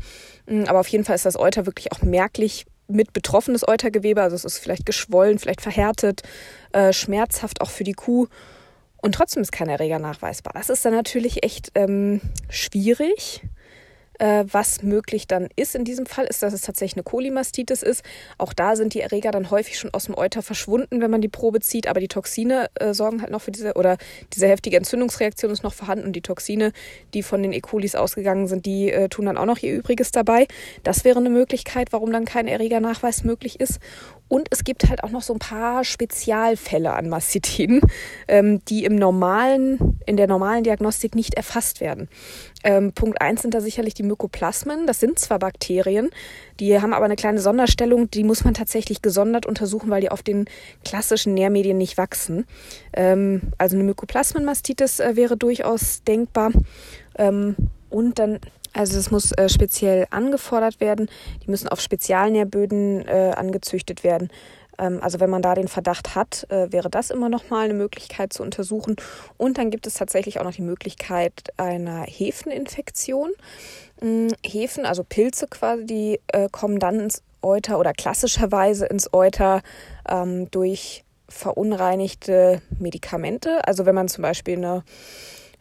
hm, 0.48 0.64
aber 0.64 0.80
auf 0.80 0.88
jeden 0.88 1.04
Fall 1.04 1.14
ist 1.14 1.26
das 1.26 1.38
Euter 1.38 1.64
wirklich 1.64 1.92
auch 1.92 2.02
merklich 2.02 2.66
mit 2.88 3.12
betroffenes 3.12 3.66
Eutergewebe, 3.66 4.22
also 4.22 4.34
es 4.34 4.44
ist 4.44 4.58
vielleicht 4.58 4.86
geschwollen, 4.86 5.38
vielleicht 5.38 5.60
verhärtet, 5.60 6.22
äh, 6.72 6.92
schmerzhaft 6.92 7.60
auch 7.60 7.70
für 7.70 7.84
die 7.84 7.92
Kuh. 7.92 8.26
Und 9.00 9.14
trotzdem 9.14 9.42
ist 9.42 9.52
kein 9.52 9.68
Erreger 9.68 9.98
nachweisbar. 9.98 10.54
Das 10.54 10.70
ist 10.70 10.84
dann 10.84 10.94
natürlich 10.94 11.44
echt 11.44 11.70
ähm, 11.74 12.20
schwierig. 12.48 13.42
Äh, 14.18 14.46
was 14.50 14.82
möglich 14.82 15.28
dann 15.28 15.48
ist 15.54 15.76
in 15.76 15.84
diesem 15.84 16.04
Fall, 16.04 16.26
ist, 16.26 16.42
dass 16.42 16.52
es 16.52 16.62
tatsächlich 16.62 16.96
eine 16.96 17.04
Kolimastitis 17.04 17.84
ist. 17.84 18.04
Auch 18.36 18.52
da 18.52 18.74
sind 18.74 18.94
die 18.94 19.00
Erreger 19.00 19.30
dann 19.30 19.50
häufig 19.50 19.78
schon 19.78 19.94
aus 19.94 20.06
dem 20.06 20.16
Euter 20.16 20.42
verschwunden, 20.42 21.00
wenn 21.00 21.10
man 21.10 21.20
die 21.20 21.28
Probe 21.28 21.60
zieht, 21.60 21.86
aber 21.86 22.00
die 22.00 22.08
Toxine 22.08 22.68
äh, 22.74 22.94
sorgen 22.94 23.22
halt 23.22 23.30
noch 23.30 23.42
für 23.42 23.52
diese, 23.52 23.74
oder 23.74 23.96
diese 24.32 24.48
heftige 24.48 24.76
Entzündungsreaktion 24.76 25.52
ist 25.52 25.62
noch 25.62 25.72
vorhanden 25.72 26.06
und 26.06 26.14
die 26.14 26.20
Toxine, 26.20 26.72
die 27.14 27.22
von 27.22 27.42
den 27.42 27.52
E. 27.52 27.60
colis 27.60 27.94
ausgegangen 27.94 28.48
sind, 28.48 28.66
die 28.66 28.90
äh, 28.90 29.08
tun 29.08 29.26
dann 29.26 29.38
auch 29.38 29.46
noch 29.46 29.58
ihr 29.58 29.72
Übriges 29.72 30.10
dabei. 30.10 30.48
Das 30.82 31.04
wäre 31.04 31.20
eine 31.20 31.30
Möglichkeit, 31.30 31.92
warum 31.92 32.12
dann 32.12 32.24
kein 32.24 32.48
Erregernachweis 32.48 33.22
möglich 33.22 33.60
ist. 33.60 33.78
Und 34.28 34.48
es 34.50 34.64
gibt 34.64 34.88
halt 34.88 35.02
auch 35.04 35.10
noch 35.10 35.22
so 35.22 35.32
ein 35.32 35.38
paar 35.38 35.84
Spezialfälle 35.84 36.92
an 36.92 37.08
Mastitiden, 37.08 37.80
ähm, 38.28 38.62
die 38.66 38.84
im 38.84 38.96
normalen, 38.96 39.98
in 40.06 40.16
der 40.16 40.26
normalen 40.26 40.64
Diagnostik 40.64 41.14
nicht 41.14 41.34
erfasst 41.34 41.80
werden. 41.80 42.08
Ähm, 42.62 42.92
Punkt 42.92 43.20
eins 43.20 43.42
sind 43.42 43.54
da 43.54 43.60
sicherlich 43.60 43.94
die 43.94 44.02
Mykoplasmen. 44.02 44.86
Das 44.86 45.00
sind 45.00 45.18
zwar 45.18 45.38
Bakterien, 45.38 46.10
die 46.60 46.80
haben 46.80 46.92
aber 46.92 47.04
eine 47.04 47.16
kleine 47.16 47.40
Sonderstellung, 47.40 48.10
die 48.10 48.24
muss 48.24 48.44
man 48.44 48.54
tatsächlich 48.54 49.00
gesondert 49.00 49.46
untersuchen, 49.46 49.90
weil 49.90 50.00
die 50.00 50.10
auf 50.10 50.22
den 50.22 50.46
klassischen 50.84 51.34
Nährmedien 51.34 51.78
nicht 51.78 51.96
wachsen. 51.96 52.46
Ähm, 52.92 53.42
also 53.56 53.76
eine 53.76 53.84
Mykoplasmenmastitis 53.84 55.00
äh, 55.00 55.16
wäre 55.16 55.36
durchaus 55.36 56.02
denkbar. 56.02 56.50
Ähm, 57.16 57.56
und 57.90 58.18
dann 58.18 58.38
also 58.72 58.98
es 58.98 59.10
muss 59.10 59.32
äh, 59.32 59.48
speziell 59.48 60.06
angefordert 60.10 60.80
werden. 60.80 61.08
Die 61.44 61.50
müssen 61.50 61.68
auf 61.68 61.80
Spezialnährböden 61.80 63.06
äh, 63.06 63.32
angezüchtet 63.36 64.04
werden. 64.04 64.30
Ähm, 64.78 65.00
also 65.02 65.20
wenn 65.20 65.30
man 65.30 65.42
da 65.42 65.54
den 65.54 65.68
Verdacht 65.68 66.14
hat, 66.14 66.46
äh, 66.50 66.72
wäre 66.72 66.90
das 66.90 67.10
immer 67.10 67.28
noch 67.28 67.50
mal 67.50 67.64
eine 67.64 67.74
Möglichkeit 67.74 68.32
zu 68.32 68.42
untersuchen. 68.42 68.96
Und 69.36 69.58
dann 69.58 69.70
gibt 69.70 69.86
es 69.86 69.94
tatsächlich 69.94 70.38
auch 70.38 70.44
noch 70.44 70.54
die 70.54 70.62
Möglichkeit 70.62 71.32
einer 71.56 72.02
Hefeninfektion. 72.02 73.32
Ähm, 74.00 74.28
Hefen, 74.44 74.86
also 74.86 75.04
Pilze 75.04 75.46
quasi, 75.48 75.84
die 75.84 76.20
äh, 76.28 76.48
kommen 76.50 76.78
dann 76.78 77.00
ins 77.00 77.22
Euter 77.42 77.78
oder 77.78 77.92
klassischerweise 77.92 78.86
ins 78.86 79.12
Euter 79.12 79.62
ähm, 80.08 80.50
durch 80.50 81.04
verunreinigte 81.28 82.62
Medikamente. 82.78 83.66
Also 83.66 83.86
wenn 83.86 83.94
man 83.94 84.08
zum 84.08 84.22
Beispiel 84.22 84.56
eine 84.56 84.82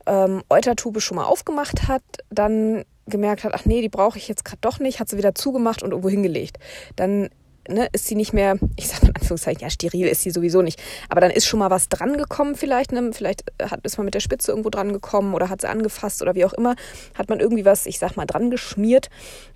ähm, 0.06 0.42
Eutertube 0.50 1.02
schon 1.02 1.18
mal 1.18 1.26
aufgemacht 1.26 1.88
hat, 1.88 2.04
dann 2.30 2.86
gemerkt 3.08 3.44
hat, 3.44 3.54
ach 3.54 3.66
nee, 3.66 3.82
die 3.82 3.90
brauche 3.90 4.18
ich 4.18 4.28
jetzt 4.28 4.46
gerade 4.46 4.60
doch 4.62 4.80
nicht, 4.80 5.00
hat 5.00 5.10
sie 5.10 5.18
wieder 5.18 5.36
zugemacht 5.36 5.84
und 5.84 5.92
irgendwo 5.92 6.10
hingelegt. 6.10 6.58
Dann 6.96 7.30
ne, 7.70 7.88
ist 7.92 8.08
sie 8.08 8.16
nicht 8.16 8.34
mehr, 8.34 8.58
ich 8.76 8.88
sage 8.88 9.08
in 9.08 9.16
Anführungszeichen, 9.16 9.62
ja, 9.62 9.70
steril 9.70 10.08
ist 10.08 10.22
sie 10.22 10.32
sowieso 10.32 10.62
nicht. 10.62 10.82
Aber 11.10 11.22
dann 11.22 11.32
ist 11.32 11.46
schon 11.46 11.60
mal 11.60 11.70
was 11.70 11.90
dran 11.90 12.18
gekommen 12.18 12.56
vielleicht. 12.56 12.92
Ne? 12.92 13.12
Vielleicht 13.14 13.44
hat, 13.62 13.86
ist 13.86 13.98
man 13.98 14.06
mit 14.06 14.14
der 14.14 14.20
Spitze 14.20 14.52
irgendwo 14.52 14.70
dran 14.70 14.94
gekommen 14.94 15.34
oder 15.34 15.50
hat 15.50 15.62
sie 15.62 15.70
angefasst 15.70 16.22
oder 16.22 16.36
wie 16.36 16.46
auch 16.46 16.54
immer. 16.54 16.76
Hat 17.16 17.30
man 17.30 17.40
irgendwie 17.40 17.66
was, 17.66 17.86
ich 17.86 18.00
sag 18.00 18.16
mal, 18.16 18.26
dran 18.26 18.52
geschmiert. 18.52 19.10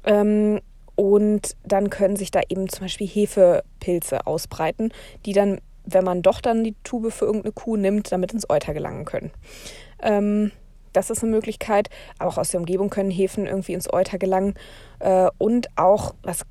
Ähm, 0.05 0.60
und 0.96 1.55
dann 1.63 1.89
können 1.89 2.15
sich 2.15 2.31
da 2.31 2.41
eben 2.50 2.70
zum 2.70 2.81
Beispiel 2.86 3.08
Hefepilze 3.08 4.27
ausbreiten, 4.27 4.93
die 5.25 5.34
dann, 5.34 5.60
wenn 5.86 6.03
man 6.03 6.22
doch 6.22 6.41
dann 6.41 6.63
die 6.63 6.75
Tube 6.84 7.12
für 7.12 7.25
irgendeine 7.25 7.53
Kuh 7.53 7.77
nimmt, 7.77 8.12
damit 8.12 8.34
ins 8.34 8.50
Euter 8.50 8.74
gelangen 8.74 9.05
können. 9.05 9.31
Ähm, 10.01 10.51
das 10.93 11.10
ist 11.10 11.24
eine 11.24 11.31
Möglichkeit. 11.31 11.89
Aber 12.19 12.29
auch 12.29 12.38
aus 12.38 12.50
der 12.50 12.60
Umgebung 12.60 12.89
können 12.89 13.12
Hefen 13.12 13.45
irgendwie 13.45 13.74
ins 13.74 13.91
Euter 13.91 14.17
gelangen. 14.17 14.55
Äh, 15.00 15.29
und 15.38 15.67
auch, 15.77 16.15
was 16.24 16.45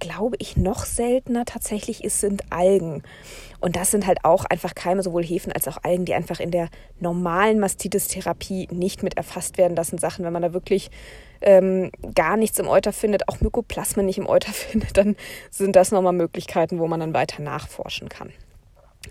glaube 0.00 0.36
ich, 0.38 0.56
noch 0.56 0.84
seltener 0.84 1.44
tatsächlich 1.44 2.02
ist, 2.02 2.20
sind 2.20 2.42
Algen. 2.50 3.02
Und 3.60 3.76
das 3.76 3.92
sind 3.92 4.06
halt 4.06 4.24
auch 4.24 4.44
einfach 4.46 4.74
Keime, 4.74 5.02
sowohl 5.02 5.22
Hefen 5.22 5.52
als 5.52 5.68
auch 5.68 5.78
Algen, 5.84 6.06
die 6.06 6.14
einfach 6.14 6.40
in 6.40 6.50
der 6.50 6.68
normalen 6.98 7.60
Mastitis-Therapie 7.60 8.66
nicht 8.72 9.02
mit 9.02 9.16
erfasst 9.16 9.58
werden. 9.58 9.76
Das 9.76 9.88
sind 9.88 10.00
Sachen, 10.00 10.24
wenn 10.24 10.32
man 10.32 10.42
da 10.42 10.52
wirklich 10.52 10.90
ähm, 11.42 11.92
gar 12.14 12.36
nichts 12.36 12.58
im 12.58 12.66
Euter 12.66 12.92
findet, 12.92 13.28
auch 13.28 13.40
Mykoplasmen 13.40 14.04
nicht 14.04 14.18
im 14.18 14.26
Euter 14.26 14.52
findet, 14.52 14.96
dann 14.96 15.16
sind 15.50 15.76
das 15.76 15.92
nochmal 15.92 16.12
Möglichkeiten, 16.12 16.78
wo 16.80 16.88
man 16.88 17.00
dann 17.00 17.14
weiter 17.14 17.42
nachforschen 17.42 18.08
kann. 18.08 18.32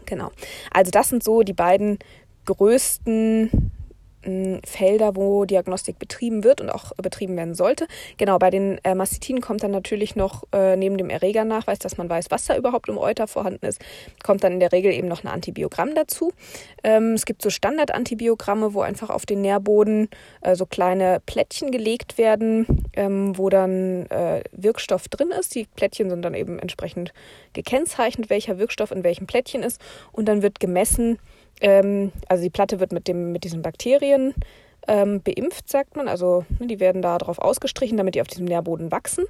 Genau. 0.05 0.31
Also 0.71 0.91
das 0.91 1.09
sind 1.09 1.23
so 1.23 1.41
die 1.41 1.53
beiden 1.53 1.99
größten 2.45 3.71
Felder, 4.21 5.15
wo 5.15 5.45
Diagnostik 5.45 5.97
betrieben 5.97 6.43
wird 6.43 6.59
und 6.59 6.69
auch 6.69 6.91
betrieben 6.97 7.37
werden 7.37 7.55
sollte. 7.55 7.87
Genau, 8.17 8.37
bei 8.37 8.49
den 8.49 8.77
äh, 8.83 8.93
Mastitiden 8.93 9.41
kommt 9.41 9.63
dann 9.63 9.71
natürlich 9.71 10.15
noch 10.15 10.43
äh, 10.51 10.75
neben 10.75 10.97
dem 10.97 11.09
Erregernachweis, 11.09 11.79
dass 11.79 11.97
man 11.97 12.09
weiß, 12.09 12.25
was 12.29 12.45
da 12.45 12.57
überhaupt 12.57 12.89
im 12.89 12.97
Euter 12.97 13.27
vorhanden 13.27 13.65
ist, 13.65 13.81
kommt 14.23 14.43
dann 14.43 14.53
in 14.53 14.59
der 14.59 14.73
Regel 14.73 14.91
eben 14.91 15.07
noch 15.07 15.23
ein 15.23 15.29
Antibiogramm 15.29 15.95
dazu. 15.95 16.33
Ähm, 16.83 17.13
es 17.13 17.25
gibt 17.25 17.41
so 17.41 17.49
Standardantibiogramme, 17.49 18.73
wo 18.73 18.81
einfach 18.81 19.09
auf 19.09 19.25
den 19.25 19.41
Nährboden 19.41 20.09
äh, 20.41 20.55
so 20.55 20.65
kleine 20.65 21.21
Plättchen 21.25 21.71
gelegt 21.71 22.17
werden, 22.17 22.65
ähm, 22.93 23.37
wo 23.37 23.49
dann 23.49 24.05
äh, 24.07 24.43
Wirkstoff 24.51 25.07
drin 25.07 25.31
ist. 25.31 25.55
Die 25.55 25.65
Plättchen 25.65 26.09
sind 26.09 26.23
dann 26.23 26.33
eben 26.33 26.59
entsprechend 26.59 27.13
gekennzeichnet, 27.53 28.29
welcher 28.29 28.59
Wirkstoff 28.59 28.91
in 28.91 29.03
welchem 29.03 29.27
Plättchen 29.27 29.63
ist 29.63 29.79
und 30.11 30.27
dann 30.27 30.41
wird 30.41 30.59
gemessen, 30.59 31.19
ähm, 31.61 32.11
also 32.27 32.43
die 32.43 32.49
Platte 32.49 32.79
wird 32.79 32.91
mit, 32.91 33.07
dem, 33.07 33.31
mit 33.31 33.43
diesen 33.43 33.61
Bakterien 33.61 34.33
ähm, 34.87 35.21
beimpft, 35.21 35.69
sagt 35.69 35.95
man. 35.95 36.07
Also 36.07 36.45
ne, 36.57 36.67
die 36.67 36.79
werden 36.79 37.01
da 37.01 37.17
drauf 37.17 37.39
ausgestrichen, 37.39 37.97
damit 37.97 38.15
die 38.15 38.21
auf 38.21 38.27
diesem 38.27 38.45
Nährboden 38.45 38.91
wachsen. 38.91 39.25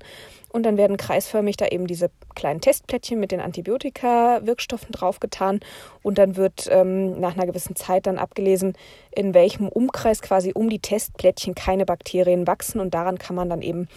Und 0.52 0.64
dann 0.64 0.78
werden 0.78 0.98
kreisförmig 0.98 1.58
da 1.58 1.68
eben 1.68 1.86
diese 1.86 2.10
kleinen 2.34 2.62
Testplättchen 2.62 3.20
mit 3.20 3.32
den 3.32 3.42
Antibiotika-Wirkstoffen 3.42 4.92
draufgetan. 4.92 5.60
Und 6.02 6.18
dann 6.18 6.38
wird 6.38 6.68
ähm, 6.72 7.20
nach 7.20 7.36
einer 7.36 7.46
gewissen 7.46 7.76
Zeit 7.76 8.08
dann 8.08 8.18
abgelesen, 8.18 8.74
in 9.12 9.34
welchem 9.34 9.68
Umkreis 9.68 10.22
quasi 10.22 10.52
um 10.54 10.70
die 10.70 10.80
Testplättchen 10.80 11.56
keine 11.56 11.86
Bakterien 11.86 12.48
wachsen. 12.48 12.80
Und 12.80 12.94
daran 12.94 13.18
kann 13.18 13.36
man 13.36 13.50
dann 13.50 13.62
eben 13.62 13.88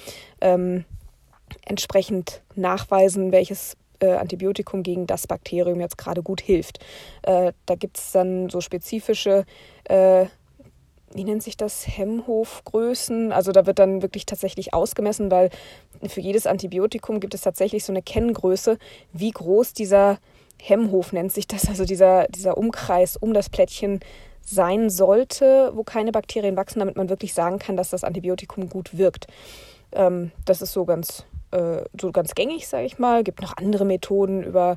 ähm, 0.40 0.84
entsprechend 1.64 2.42
nachweisen, 2.54 3.32
welches 3.32 3.76
äh, 4.02 4.12
Antibiotikum 4.12 4.82
gegen 4.82 5.06
das 5.06 5.26
Bakterium 5.26 5.80
jetzt 5.80 5.96
gerade 5.96 6.22
gut 6.22 6.40
hilft. 6.40 6.80
Äh, 7.22 7.52
da 7.66 7.74
gibt 7.74 7.98
es 7.98 8.12
dann 8.12 8.48
so 8.50 8.60
spezifische, 8.60 9.44
äh, 9.84 10.26
wie 11.14 11.24
nennt 11.24 11.42
sich 11.42 11.56
das, 11.56 11.86
Hemmhofgrößen. 11.86 13.32
Also 13.32 13.52
da 13.52 13.66
wird 13.66 13.78
dann 13.78 14.02
wirklich 14.02 14.26
tatsächlich 14.26 14.74
ausgemessen, 14.74 15.30
weil 15.30 15.50
für 16.06 16.20
jedes 16.20 16.46
Antibiotikum 16.46 17.20
gibt 17.20 17.34
es 17.34 17.42
tatsächlich 17.42 17.84
so 17.84 17.92
eine 17.92 18.02
Kenngröße, 18.02 18.78
wie 19.12 19.30
groß 19.30 19.72
dieser 19.72 20.18
Hemmhof 20.60 21.12
nennt 21.12 21.32
sich 21.32 21.46
das, 21.46 21.68
also 21.68 21.84
dieser, 21.84 22.26
dieser 22.28 22.56
Umkreis 22.56 23.16
um 23.16 23.34
das 23.34 23.50
Plättchen 23.50 24.00
sein 24.44 24.90
sollte, 24.90 25.70
wo 25.74 25.84
keine 25.84 26.10
Bakterien 26.10 26.56
wachsen, 26.56 26.80
damit 26.80 26.96
man 26.96 27.08
wirklich 27.08 27.32
sagen 27.32 27.60
kann, 27.60 27.76
dass 27.76 27.90
das 27.90 28.02
Antibiotikum 28.02 28.68
gut 28.68 28.98
wirkt. 28.98 29.28
Ähm, 29.92 30.32
das 30.44 30.62
ist 30.62 30.72
so 30.72 30.84
ganz 30.84 31.24
äh, 31.52 31.84
so 32.00 32.12
ganz 32.12 32.34
gängig, 32.34 32.66
sage 32.66 32.84
ich 32.84 32.98
mal. 32.98 33.22
Gibt 33.22 33.42
noch 33.42 33.56
andere 33.56 33.84
Methoden 33.84 34.42
über 34.42 34.76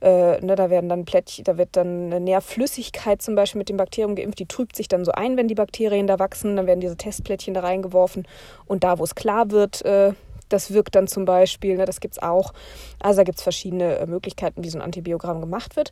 äh, 0.00 0.40
ne, 0.40 0.54
da 0.54 0.70
werden 0.70 0.88
dann 0.88 1.04
Plättchen, 1.04 1.44
da 1.44 1.58
wird 1.58 1.70
dann 1.72 2.06
eine 2.06 2.20
Nährflüssigkeit 2.20 3.20
zum 3.20 3.34
Beispiel 3.34 3.58
mit 3.58 3.68
dem 3.68 3.76
Bakterium 3.76 4.14
geimpft, 4.14 4.38
die 4.38 4.46
trübt 4.46 4.76
sich 4.76 4.86
dann 4.86 5.04
so 5.04 5.10
ein, 5.10 5.36
wenn 5.36 5.48
die 5.48 5.56
Bakterien 5.56 6.06
da 6.06 6.20
wachsen, 6.20 6.54
dann 6.54 6.68
werden 6.68 6.80
diese 6.80 6.96
Testplättchen 6.96 7.52
da 7.54 7.60
reingeworfen 7.60 8.26
und 8.66 8.84
da, 8.84 8.98
wo 9.00 9.04
es 9.04 9.16
klar 9.16 9.50
wird, 9.50 9.84
äh, 9.84 10.12
das 10.48 10.72
wirkt 10.72 10.94
dann 10.94 11.08
zum 11.08 11.24
Beispiel, 11.24 11.76
ne, 11.76 11.84
das 11.84 12.00
gibt 12.00 12.14
es 12.14 12.22
auch. 12.22 12.52
Also 13.00 13.18
da 13.18 13.24
gibt 13.24 13.38
es 13.38 13.42
verschiedene 13.42 13.96
äh, 13.98 14.06
Möglichkeiten, 14.06 14.62
wie 14.62 14.70
so 14.70 14.78
ein 14.78 14.82
Antibiogramm 14.82 15.40
gemacht 15.40 15.76
wird. 15.76 15.90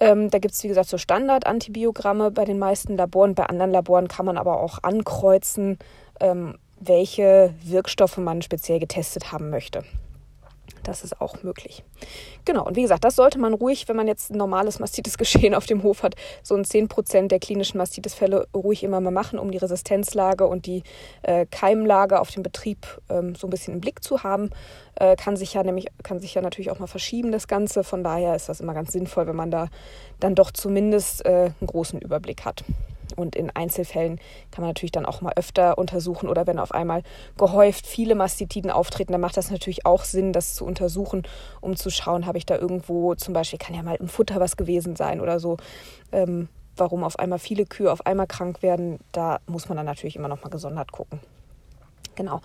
Ähm, 0.00 0.30
da 0.30 0.38
gibt 0.38 0.54
es, 0.54 0.62
wie 0.62 0.68
gesagt, 0.68 0.88
so 0.88 0.98
Standard-Antibiogramme 0.98 2.30
bei 2.30 2.44
den 2.44 2.58
meisten 2.58 2.96
Laboren. 2.96 3.34
Bei 3.34 3.46
anderen 3.46 3.72
Laboren 3.72 4.08
kann 4.08 4.26
man 4.26 4.36
aber 4.36 4.60
auch 4.60 4.78
ankreuzen, 4.82 5.78
ähm, 6.20 6.58
welche 6.84 7.54
Wirkstoffe 7.62 8.18
man 8.18 8.42
speziell 8.42 8.80
getestet 8.80 9.32
haben 9.32 9.50
möchte. 9.50 9.84
Das 10.82 11.04
ist 11.04 11.20
auch 11.20 11.42
möglich. 11.42 11.84
Genau, 12.44 12.66
und 12.66 12.76
wie 12.76 12.82
gesagt, 12.82 13.04
das 13.04 13.14
sollte 13.14 13.38
man 13.38 13.54
ruhig, 13.54 13.88
wenn 13.88 13.94
man 13.96 14.08
jetzt 14.08 14.30
ein 14.30 14.36
normales 14.36 14.80
Mastitis-Geschehen 14.80 15.54
auf 15.54 15.66
dem 15.66 15.82
Hof 15.84 16.02
hat, 16.02 16.16
so 16.42 16.56
ein 16.56 16.64
10% 16.64 17.28
der 17.28 17.38
klinischen 17.38 17.78
Mastitis-Fälle 17.78 18.48
ruhig 18.54 18.82
immer 18.82 19.00
mal 19.00 19.12
machen, 19.12 19.38
um 19.38 19.52
die 19.52 19.58
Resistenzlage 19.58 20.46
und 20.46 20.66
die 20.66 20.82
äh, 21.22 21.46
Keimlage 21.46 22.20
auf 22.20 22.30
dem 22.30 22.42
Betrieb 22.42 22.86
ähm, 23.08 23.34
so 23.36 23.46
ein 23.46 23.50
bisschen 23.50 23.74
im 23.74 23.80
Blick 23.80 24.02
zu 24.02 24.24
haben. 24.24 24.50
Äh, 24.96 25.14
kann 25.16 25.36
sich 25.36 25.54
ja 25.54 25.62
nämlich, 25.62 25.86
kann 26.02 26.18
sich 26.18 26.34
ja 26.34 26.42
natürlich 26.42 26.70
auch 26.70 26.80
mal 26.80 26.88
verschieben, 26.88 27.30
das 27.30 27.46
Ganze. 27.46 27.84
Von 27.84 28.02
daher 28.02 28.34
ist 28.34 28.48
das 28.48 28.60
immer 28.60 28.74
ganz 28.74 28.92
sinnvoll, 28.92 29.28
wenn 29.28 29.36
man 29.36 29.52
da 29.52 29.68
dann 30.18 30.34
doch 30.34 30.50
zumindest 30.50 31.24
äh, 31.24 31.52
einen 31.60 31.66
großen 31.66 32.00
Überblick 32.00 32.44
hat. 32.44 32.64
Und 33.14 33.36
in 33.36 33.50
Einzelfällen 33.50 34.18
kann 34.50 34.62
man 34.62 34.70
natürlich 34.70 34.92
dann 34.92 35.06
auch 35.06 35.20
mal 35.20 35.32
öfter 35.36 35.78
untersuchen 35.78 36.28
oder 36.28 36.46
wenn 36.46 36.58
auf 36.58 36.72
einmal 36.72 37.02
gehäuft 37.36 37.86
viele 37.86 38.14
Mastitiden 38.14 38.70
auftreten, 38.70 39.12
dann 39.12 39.20
macht 39.20 39.36
das 39.36 39.50
natürlich 39.50 39.86
auch 39.86 40.04
Sinn, 40.04 40.32
das 40.32 40.54
zu 40.54 40.64
untersuchen, 40.64 41.22
um 41.60 41.76
zu 41.76 41.90
schauen, 41.90 42.26
habe 42.26 42.38
ich 42.38 42.46
da 42.46 42.56
irgendwo 42.56 43.14
zum 43.14 43.34
Beispiel, 43.34 43.58
kann 43.58 43.74
ja 43.74 43.82
mal 43.82 43.96
im 43.96 44.08
Futter 44.08 44.40
was 44.40 44.56
gewesen 44.56 44.96
sein 44.96 45.20
oder 45.20 45.40
so. 45.40 45.56
Ähm, 46.12 46.48
warum 46.76 47.04
auf 47.04 47.18
einmal 47.18 47.38
viele 47.38 47.66
Kühe 47.66 47.92
auf 47.92 48.06
einmal 48.06 48.26
krank 48.26 48.62
werden, 48.62 48.98
da 49.12 49.40
muss 49.46 49.68
man 49.68 49.76
dann 49.76 49.86
natürlich 49.86 50.16
immer 50.16 50.28
noch 50.28 50.42
mal 50.42 50.48
gesondert 50.48 50.92
gucken. 50.92 51.20
Genau. 52.14 52.40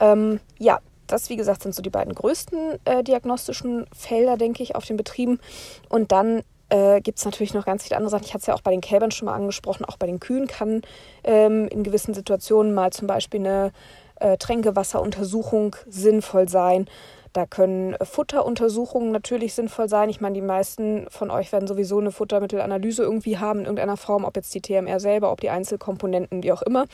Ähm, 0.00 0.40
ja, 0.58 0.80
das, 1.06 1.28
wie 1.28 1.36
gesagt, 1.36 1.62
sind 1.62 1.74
so 1.74 1.82
die 1.82 1.90
beiden 1.90 2.14
größten 2.14 2.78
äh, 2.84 3.04
diagnostischen 3.04 3.86
Felder, 3.94 4.36
denke 4.36 4.62
ich, 4.62 4.74
auf 4.74 4.84
den 4.84 4.96
Betrieben. 4.96 5.40
Und 5.88 6.12
dann 6.12 6.42
äh, 6.72 7.00
gibt 7.02 7.18
es 7.18 7.24
natürlich 7.24 7.54
noch 7.54 7.66
ganz 7.66 7.84
viele 7.84 7.96
andere 7.96 8.10
Sachen. 8.10 8.24
Ich 8.24 8.32
hatte 8.32 8.40
es 8.40 8.46
ja 8.46 8.54
auch 8.54 8.62
bei 8.62 8.70
den 8.70 8.80
Kälbern 8.80 9.10
schon 9.10 9.26
mal 9.26 9.34
angesprochen, 9.34 9.84
auch 9.84 9.98
bei 9.98 10.06
den 10.06 10.20
Kühen 10.20 10.46
kann 10.46 10.82
ähm, 11.22 11.68
in 11.68 11.82
gewissen 11.82 12.14
Situationen 12.14 12.72
mal 12.72 12.92
zum 12.92 13.06
Beispiel 13.06 13.40
eine 13.40 13.72
äh, 14.16 14.38
Tränkewasseruntersuchung 14.38 15.76
sinnvoll 15.86 16.48
sein. 16.48 16.86
Da 17.34 17.46
können 17.46 17.96
Futteruntersuchungen 18.02 19.10
natürlich 19.10 19.54
sinnvoll 19.54 19.88
sein. 19.88 20.10
Ich 20.10 20.20
meine, 20.20 20.34
die 20.34 20.42
meisten 20.42 21.06
von 21.08 21.30
euch 21.30 21.50
werden 21.50 21.66
sowieso 21.66 21.98
eine 21.98 22.10
Futtermittelanalyse 22.10 23.02
irgendwie 23.02 23.38
haben 23.38 23.60
in 23.60 23.64
irgendeiner 23.64 23.96
Form, 23.96 24.24
ob 24.24 24.36
jetzt 24.36 24.54
die 24.54 24.60
TMR 24.60 25.00
selber, 25.00 25.32
ob 25.32 25.40
die 25.40 25.48
Einzelkomponenten, 25.48 26.42
wie 26.42 26.52
auch 26.52 26.60
immer. 26.60 26.86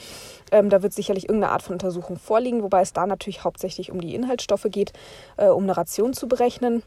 Ähm, 0.53 0.71
da 0.71 0.83
wird 0.83 0.93
sicherlich 0.93 1.29
irgendeine 1.29 1.53
Art 1.53 1.63
von 1.63 1.75
Untersuchung 1.75 2.19
vorliegen, 2.19 2.63
wobei 2.63 2.83
es 2.83 2.93
da 2.93 3.07
natürlich 3.07 3.43
hauptsächlich 3.43 3.91
um 3.91 4.01
die 4.01 4.15
Inhaltsstoffe 4.15 4.67
geht, 4.71 4.93
äh, 5.37 5.49
um 5.49 5.65
eine 5.65 5.77
Ration 5.77 6.13
zu 6.13 6.29
berechnen. 6.29 6.85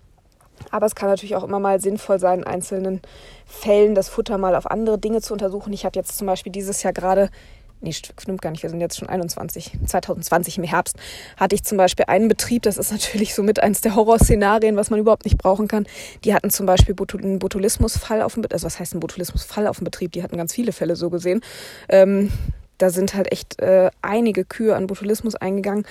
Aber 0.69 0.85
es 0.85 0.95
kann 0.95 1.09
natürlich 1.09 1.35
auch 1.35 1.43
immer 1.43 1.59
mal 1.59 1.79
sinnvoll 1.79 2.19
sein, 2.19 2.39
in 2.39 2.47
einzelnen 2.47 3.01
Fällen 3.45 3.95
das 3.95 4.09
Futter 4.09 4.37
mal 4.37 4.55
auf 4.55 4.69
andere 4.69 4.97
Dinge 4.97 5.21
zu 5.21 5.33
untersuchen. 5.33 5.73
Ich 5.73 5.85
habe 5.85 5.97
jetzt 5.97 6.17
zum 6.17 6.27
Beispiel 6.27 6.51
dieses 6.51 6.83
Jahr 6.83 6.93
gerade, 6.93 7.29
nee, 7.81 7.91
stimmt 7.91 8.41
gar 8.41 8.51
nicht, 8.51 8.63
wir 8.63 8.69
sind 8.69 8.79
jetzt 8.79 8.97
schon 8.97 9.09
21, 9.09 9.73
2020 9.85 10.57
im 10.57 10.63
Herbst, 10.63 10.97
hatte 11.37 11.55
ich 11.55 11.63
zum 11.63 11.77
Beispiel 11.77 12.05
einen 12.07 12.27
Betrieb, 12.27 12.63
das 12.63 12.77
ist 12.77 12.91
natürlich 12.91 13.33
somit 13.33 13.61
eins 13.61 13.81
der 13.81 13.95
Horrorszenarien, 13.95 14.75
was 14.75 14.89
man 14.89 14.99
überhaupt 14.99 15.25
nicht 15.25 15.37
brauchen 15.37 15.67
kann. 15.67 15.85
Die 16.23 16.33
hatten 16.33 16.49
zum 16.49 16.65
Beispiel 16.65 16.95
einen 17.17 17.39
Botulismusfall 17.39 18.21
auf 18.21 18.33
dem 18.33 18.43
Betrieb, 18.43 18.55
also 18.55 18.67
was 18.67 18.79
heißt 18.79 18.93
ein 18.93 18.99
Botulismusfall 18.99 19.67
auf 19.67 19.77
dem 19.77 19.85
Betrieb? 19.85 20.11
Die 20.11 20.23
hatten 20.23 20.37
ganz 20.37 20.53
viele 20.53 20.71
Fälle 20.71 20.95
so 20.95 21.09
gesehen. 21.09 21.41
Ähm, 21.89 22.31
da 22.77 22.89
sind 22.89 23.13
halt 23.13 23.31
echt 23.31 23.59
äh, 23.59 23.91
einige 24.01 24.43
Kühe 24.43 24.75
an 24.75 24.87
Botulismus 24.87 25.35
eingegangen 25.35 25.85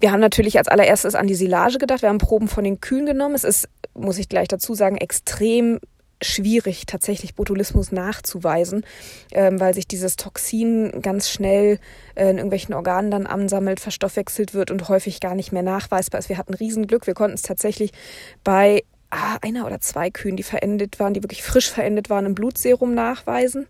wir 0.00 0.12
haben 0.12 0.20
natürlich 0.20 0.58
als 0.58 0.68
allererstes 0.68 1.14
an 1.14 1.26
die 1.26 1.34
Silage 1.34 1.78
gedacht. 1.78 2.02
Wir 2.02 2.08
haben 2.08 2.18
Proben 2.18 2.48
von 2.48 2.64
den 2.64 2.80
Kühen 2.80 3.06
genommen. 3.06 3.34
Es 3.34 3.44
ist, 3.44 3.68
muss 3.94 4.18
ich 4.18 4.28
gleich 4.28 4.48
dazu 4.48 4.74
sagen, 4.74 4.96
extrem 4.96 5.78
schwierig, 6.22 6.84
tatsächlich 6.86 7.34
Botulismus 7.34 7.92
nachzuweisen, 7.92 8.84
ähm, 9.32 9.58
weil 9.58 9.74
sich 9.74 9.86
dieses 9.86 10.16
Toxin 10.16 11.00
ganz 11.02 11.30
schnell 11.30 11.78
äh, 12.14 12.30
in 12.30 12.36
irgendwelchen 12.36 12.74
Organen 12.74 13.10
dann 13.10 13.26
ansammelt, 13.26 13.80
verstoffwechselt 13.80 14.52
wird 14.52 14.70
und 14.70 14.88
häufig 14.88 15.20
gar 15.20 15.34
nicht 15.34 15.52
mehr 15.52 15.62
nachweisbar 15.62 16.18
ist. 16.18 16.28
Wir 16.28 16.38
hatten 16.38 16.54
Riesenglück. 16.54 17.06
Wir 17.06 17.14
konnten 17.14 17.34
es 17.34 17.42
tatsächlich 17.42 17.92
bei 18.44 18.82
ah, 19.10 19.38
einer 19.42 19.66
oder 19.66 19.80
zwei 19.80 20.10
Kühen, 20.10 20.36
die 20.36 20.42
verendet 20.42 21.00
waren, 21.00 21.14
die 21.14 21.22
wirklich 21.22 21.42
frisch 21.42 21.70
verendet 21.70 22.10
waren, 22.10 22.26
im 22.26 22.34
Blutserum 22.34 22.94
nachweisen. 22.94 23.66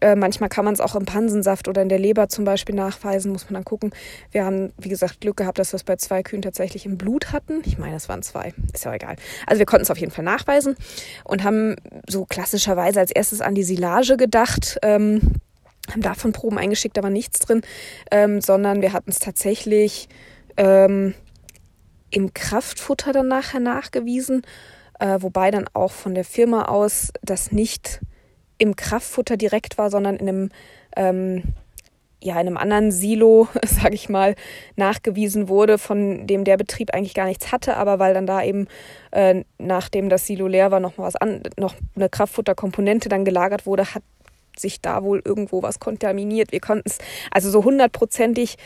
Äh, 0.00 0.16
manchmal 0.16 0.48
kann 0.48 0.64
man 0.64 0.74
es 0.74 0.80
auch 0.80 0.94
im 0.94 1.04
Pansensaft 1.04 1.68
oder 1.68 1.82
in 1.82 1.88
der 1.88 1.98
Leber 1.98 2.28
zum 2.28 2.44
Beispiel 2.44 2.74
nachweisen, 2.74 3.32
muss 3.32 3.44
man 3.44 3.54
dann 3.54 3.64
gucken. 3.64 3.92
Wir 4.30 4.44
haben, 4.44 4.72
wie 4.78 4.88
gesagt, 4.88 5.20
Glück 5.20 5.36
gehabt, 5.36 5.58
dass 5.58 5.72
wir 5.72 5.76
es 5.76 5.84
bei 5.84 5.96
zwei 5.96 6.22
Kühen 6.22 6.42
tatsächlich 6.42 6.86
im 6.86 6.96
Blut 6.98 7.32
hatten. 7.32 7.62
Ich 7.64 7.78
meine, 7.78 7.96
es 7.96 8.08
waren 8.08 8.22
zwei, 8.22 8.54
ist 8.72 8.84
ja 8.84 8.94
egal. 8.94 9.16
Also 9.46 9.58
wir 9.58 9.66
konnten 9.66 9.82
es 9.82 9.90
auf 9.90 9.98
jeden 9.98 10.12
Fall 10.12 10.24
nachweisen 10.24 10.76
und 11.24 11.44
haben 11.44 11.76
so 12.08 12.24
klassischerweise 12.24 13.00
als 13.00 13.10
erstes 13.10 13.40
an 13.40 13.54
die 13.54 13.64
Silage 13.64 14.16
gedacht. 14.16 14.78
Ähm, 14.82 15.20
haben 15.90 16.02
davon 16.02 16.32
Proben 16.32 16.58
eingeschickt, 16.58 17.02
war 17.02 17.10
nichts 17.10 17.40
drin, 17.40 17.62
ähm, 18.10 18.40
sondern 18.40 18.82
wir 18.82 18.92
hatten 18.92 19.10
es 19.10 19.18
tatsächlich 19.18 20.08
ähm, 20.56 21.14
im 22.10 22.34
Kraftfutter 22.34 23.12
dann 23.12 23.28
nachher 23.28 23.60
nachgewiesen, 23.60 24.42
äh, 24.98 25.18
wobei 25.20 25.50
dann 25.50 25.68
auch 25.72 25.92
von 25.92 26.14
der 26.14 26.24
Firma 26.24 26.66
aus 26.66 27.12
das 27.22 27.52
nicht 27.52 28.00
im 28.60 28.76
Kraftfutter 28.76 29.36
direkt 29.36 29.78
war, 29.78 29.90
sondern 29.90 30.16
in 30.16 30.28
einem 30.28 30.50
ähm, 30.96 31.42
ja, 32.22 32.34
in 32.34 32.46
einem 32.46 32.56
anderen 32.56 32.92
Silo, 32.92 33.48
sage 33.64 33.94
ich 33.94 34.08
mal, 34.08 34.34
nachgewiesen 34.76 35.48
wurde, 35.48 35.78
von 35.78 36.26
dem 36.26 36.44
der 36.44 36.56
Betrieb 36.56 36.94
eigentlich 36.94 37.14
gar 37.14 37.26
nichts 37.26 37.50
hatte, 37.50 37.76
aber 37.76 37.98
weil 37.98 38.14
dann 38.14 38.26
da 38.26 38.42
eben, 38.42 38.68
äh, 39.10 39.44
nachdem 39.58 40.08
das 40.08 40.26
Silo 40.26 40.46
leer 40.46 40.70
war, 40.70 40.80
noch 40.80 40.98
mal 40.98 41.04
was 41.04 41.16
an, 41.16 41.42
noch 41.56 41.74
eine 41.96 42.08
Kraftfutterkomponente 42.08 43.08
dann 43.08 43.24
gelagert 43.24 43.66
wurde, 43.66 43.94
hat 43.94 44.02
sich 44.56 44.80
da 44.82 45.02
wohl 45.02 45.22
irgendwo 45.24 45.62
was 45.62 45.80
kontaminiert. 45.80 46.52
Wir 46.52 46.60
konnten 46.60 46.88
es 46.88 46.98
also 47.30 47.50
so 47.50 47.64
hundertprozentig, 47.64 48.56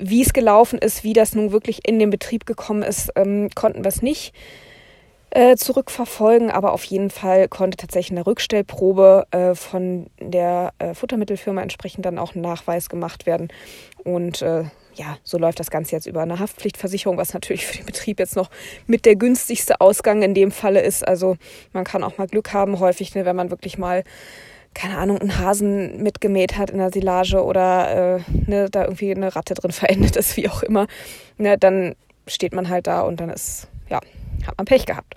wie 0.00 0.22
es 0.22 0.32
gelaufen 0.32 0.80
ist, 0.80 1.04
wie 1.04 1.12
das 1.12 1.34
nun 1.34 1.52
wirklich 1.52 1.86
in 1.86 2.00
den 2.00 2.10
Betrieb 2.10 2.46
gekommen 2.46 2.82
ist, 2.82 3.12
ähm, 3.14 3.48
konnten 3.54 3.84
wir 3.84 3.88
es 3.88 4.02
nicht 4.02 4.34
äh, 5.34 5.56
zurückverfolgen, 5.56 6.50
aber 6.50 6.72
auf 6.72 6.84
jeden 6.84 7.10
Fall 7.10 7.48
konnte 7.48 7.76
tatsächlich 7.76 8.12
eine 8.12 8.26
Rückstellprobe 8.26 9.26
äh, 9.32 9.54
von 9.54 10.06
der 10.20 10.72
äh, 10.78 10.94
Futtermittelfirma 10.94 11.60
entsprechend 11.60 12.06
dann 12.06 12.20
auch 12.20 12.34
ein 12.34 12.40
Nachweis 12.40 12.88
gemacht 12.88 13.26
werden. 13.26 13.48
Und 14.04 14.42
äh, 14.42 14.64
ja, 14.94 15.18
so 15.24 15.36
läuft 15.36 15.58
das 15.58 15.72
Ganze 15.72 15.96
jetzt 15.96 16.06
über 16.06 16.22
eine 16.22 16.38
Haftpflichtversicherung, 16.38 17.16
was 17.16 17.34
natürlich 17.34 17.66
für 17.66 17.76
den 17.76 17.86
Betrieb 17.86 18.20
jetzt 18.20 18.36
noch 18.36 18.48
mit 18.86 19.04
der 19.06 19.16
günstigste 19.16 19.80
Ausgang 19.80 20.22
in 20.22 20.34
dem 20.34 20.52
Falle 20.52 20.82
ist. 20.82 21.06
Also 21.06 21.36
man 21.72 21.82
kann 21.82 22.04
auch 22.04 22.16
mal 22.16 22.28
Glück 22.28 22.52
haben, 22.52 22.78
häufig, 22.78 23.12
ne, 23.16 23.24
wenn 23.24 23.36
man 23.36 23.50
wirklich 23.50 23.76
mal 23.76 24.04
keine 24.72 24.98
Ahnung, 24.98 25.18
einen 25.18 25.38
Hasen 25.38 26.02
mitgemäht 26.02 26.58
hat 26.58 26.70
in 26.70 26.78
der 26.78 26.90
Silage 26.90 27.44
oder 27.44 28.16
äh, 28.16 28.20
ne, 28.46 28.68
da 28.70 28.84
irgendwie 28.84 29.12
eine 29.12 29.34
Ratte 29.34 29.54
drin 29.54 29.72
verendet 29.72 30.16
ist, 30.16 30.36
wie 30.36 30.48
auch 30.48 30.62
immer, 30.62 30.86
ne, 31.38 31.56
dann 31.58 31.94
steht 32.26 32.54
man 32.54 32.68
halt 32.68 32.86
da 32.86 33.02
und 33.02 33.20
dann 33.20 33.30
ist, 33.30 33.68
ja, 33.88 34.00
hat 34.46 34.56
man 34.58 34.66
Pech 34.66 34.86
gehabt. 34.86 35.14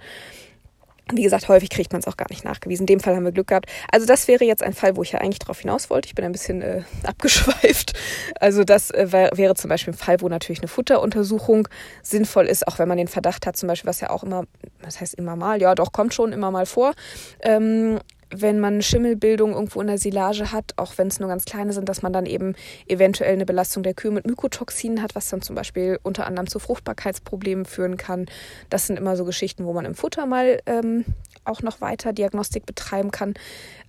Wie 1.14 1.24
gesagt, 1.24 1.48
häufig 1.48 1.70
kriegt 1.70 1.94
man 1.94 2.02
es 2.02 2.08
auch 2.08 2.18
gar 2.18 2.28
nicht 2.30 2.44
nachgewiesen. 2.44 2.84
In 2.84 2.88
dem 2.88 3.00
Fall 3.00 3.16
haben 3.16 3.24
wir 3.24 3.32
Glück 3.32 3.48
gehabt. 3.48 3.70
Also 3.90 4.06
das 4.06 4.28
wäre 4.28 4.44
jetzt 4.44 4.62
ein 4.62 4.74
Fall, 4.74 4.98
wo 4.98 5.04
ich 5.04 5.14
ja 5.14 5.20
eigentlich 5.20 5.40
drauf 5.40 5.60
hinaus 5.60 5.90
wollte. 5.90 6.08
Ich 6.08 6.16
bin 6.16 6.26
ein 6.26 6.34
bisschen 6.34 6.62
äh, 6.62 6.82
abgeschweift. 7.04 7.94
Also 8.42 8.66
das 8.66 8.92
äh, 8.92 9.12
wär, 9.12 9.32
wäre 9.34 9.56
zum 9.56 9.70
Beispiel 9.70 9.94
ein 9.94 9.98
Fall, 9.98 10.20
wo 10.20 10.28
natürlich 10.28 10.60
eine 10.60 10.68
Futteruntersuchung 10.68 11.70
sinnvoll 12.04 12.46
ist, 12.46 12.68
auch 12.68 12.78
wenn 12.78 12.90
man 12.90 12.98
den 12.98 13.08
Verdacht 13.08 13.46
hat, 13.46 13.56
zum 13.56 13.68
Beispiel, 13.68 13.88
was 13.88 14.02
ja 14.02 14.10
auch 14.10 14.24
immer, 14.24 14.44
was 14.82 15.00
heißt 15.00 15.14
immer 15.14 15.38
mal, 15.38 15.62
ja 15.62 15.76
doch, 15.76 15.94
kommt 15.94 16.14
schon 16.14 16.34
immer 16.34 16.52
mal 16.52 16.66
vor, 16.66 16.94
ähm, 17.42 18.00
wenn 18.30 18.60
man 18.60 18.82
Schimmelbildung 18.82 19.54
irgendwo 19.54 19.82
in 19.82 19.88
der 19.88 19.98
Silage 19.98 20.52
hat, 20.52 20.74
auch 20.76 20.98
wenn 20.98 21.08
es 21.08 21.20
nur 21.20 21.30
ganz 21.30 21.46
kleine 21.46 21.74
sind, 21.74 21.88
dass 21.88 22.02
man 22.02 22.14
dann 22.14 22.26
eben 22.26 22.56
eventuell 22.88 23.34
eine 23.34 23.46
Belastung 23.46 23.84
der 23.84 23.94
Kühe 23.94 24.12
mit 24.12 24.28
Mykotoxinen 24.28 25.02
hat, 25.02 25.16
was 25.16 25.30
dann 25.30 25.42
zum 25.42 25.56
Beispiel 25.56 26.00
unter 26.04 26.28
anderem 26.28 26.48
zu 26.48 26.60
Fruchtbarkeitsproblemen 26.60 27.66
führen 27.66 27.98
kann. 27.98 28.26
Das 28.70 28.88
sind 28.88 28.98
immer 28.98 29.16
so 29.16 29.26
Geschichten, 29.26 29.66
wo 29.66 29.74
man 29.74 29.86
im 29.86 29.96
Futter 29.96 30.26
mal 30.26 30.62
ähm, 30.66 31.06
auch 31.46 31.62
noch 31.62 31.82
weiter 31.82 32.14
Diagnostik 32.14 32.66
betreiben 32.66 33.12
kann. 33.12 33.34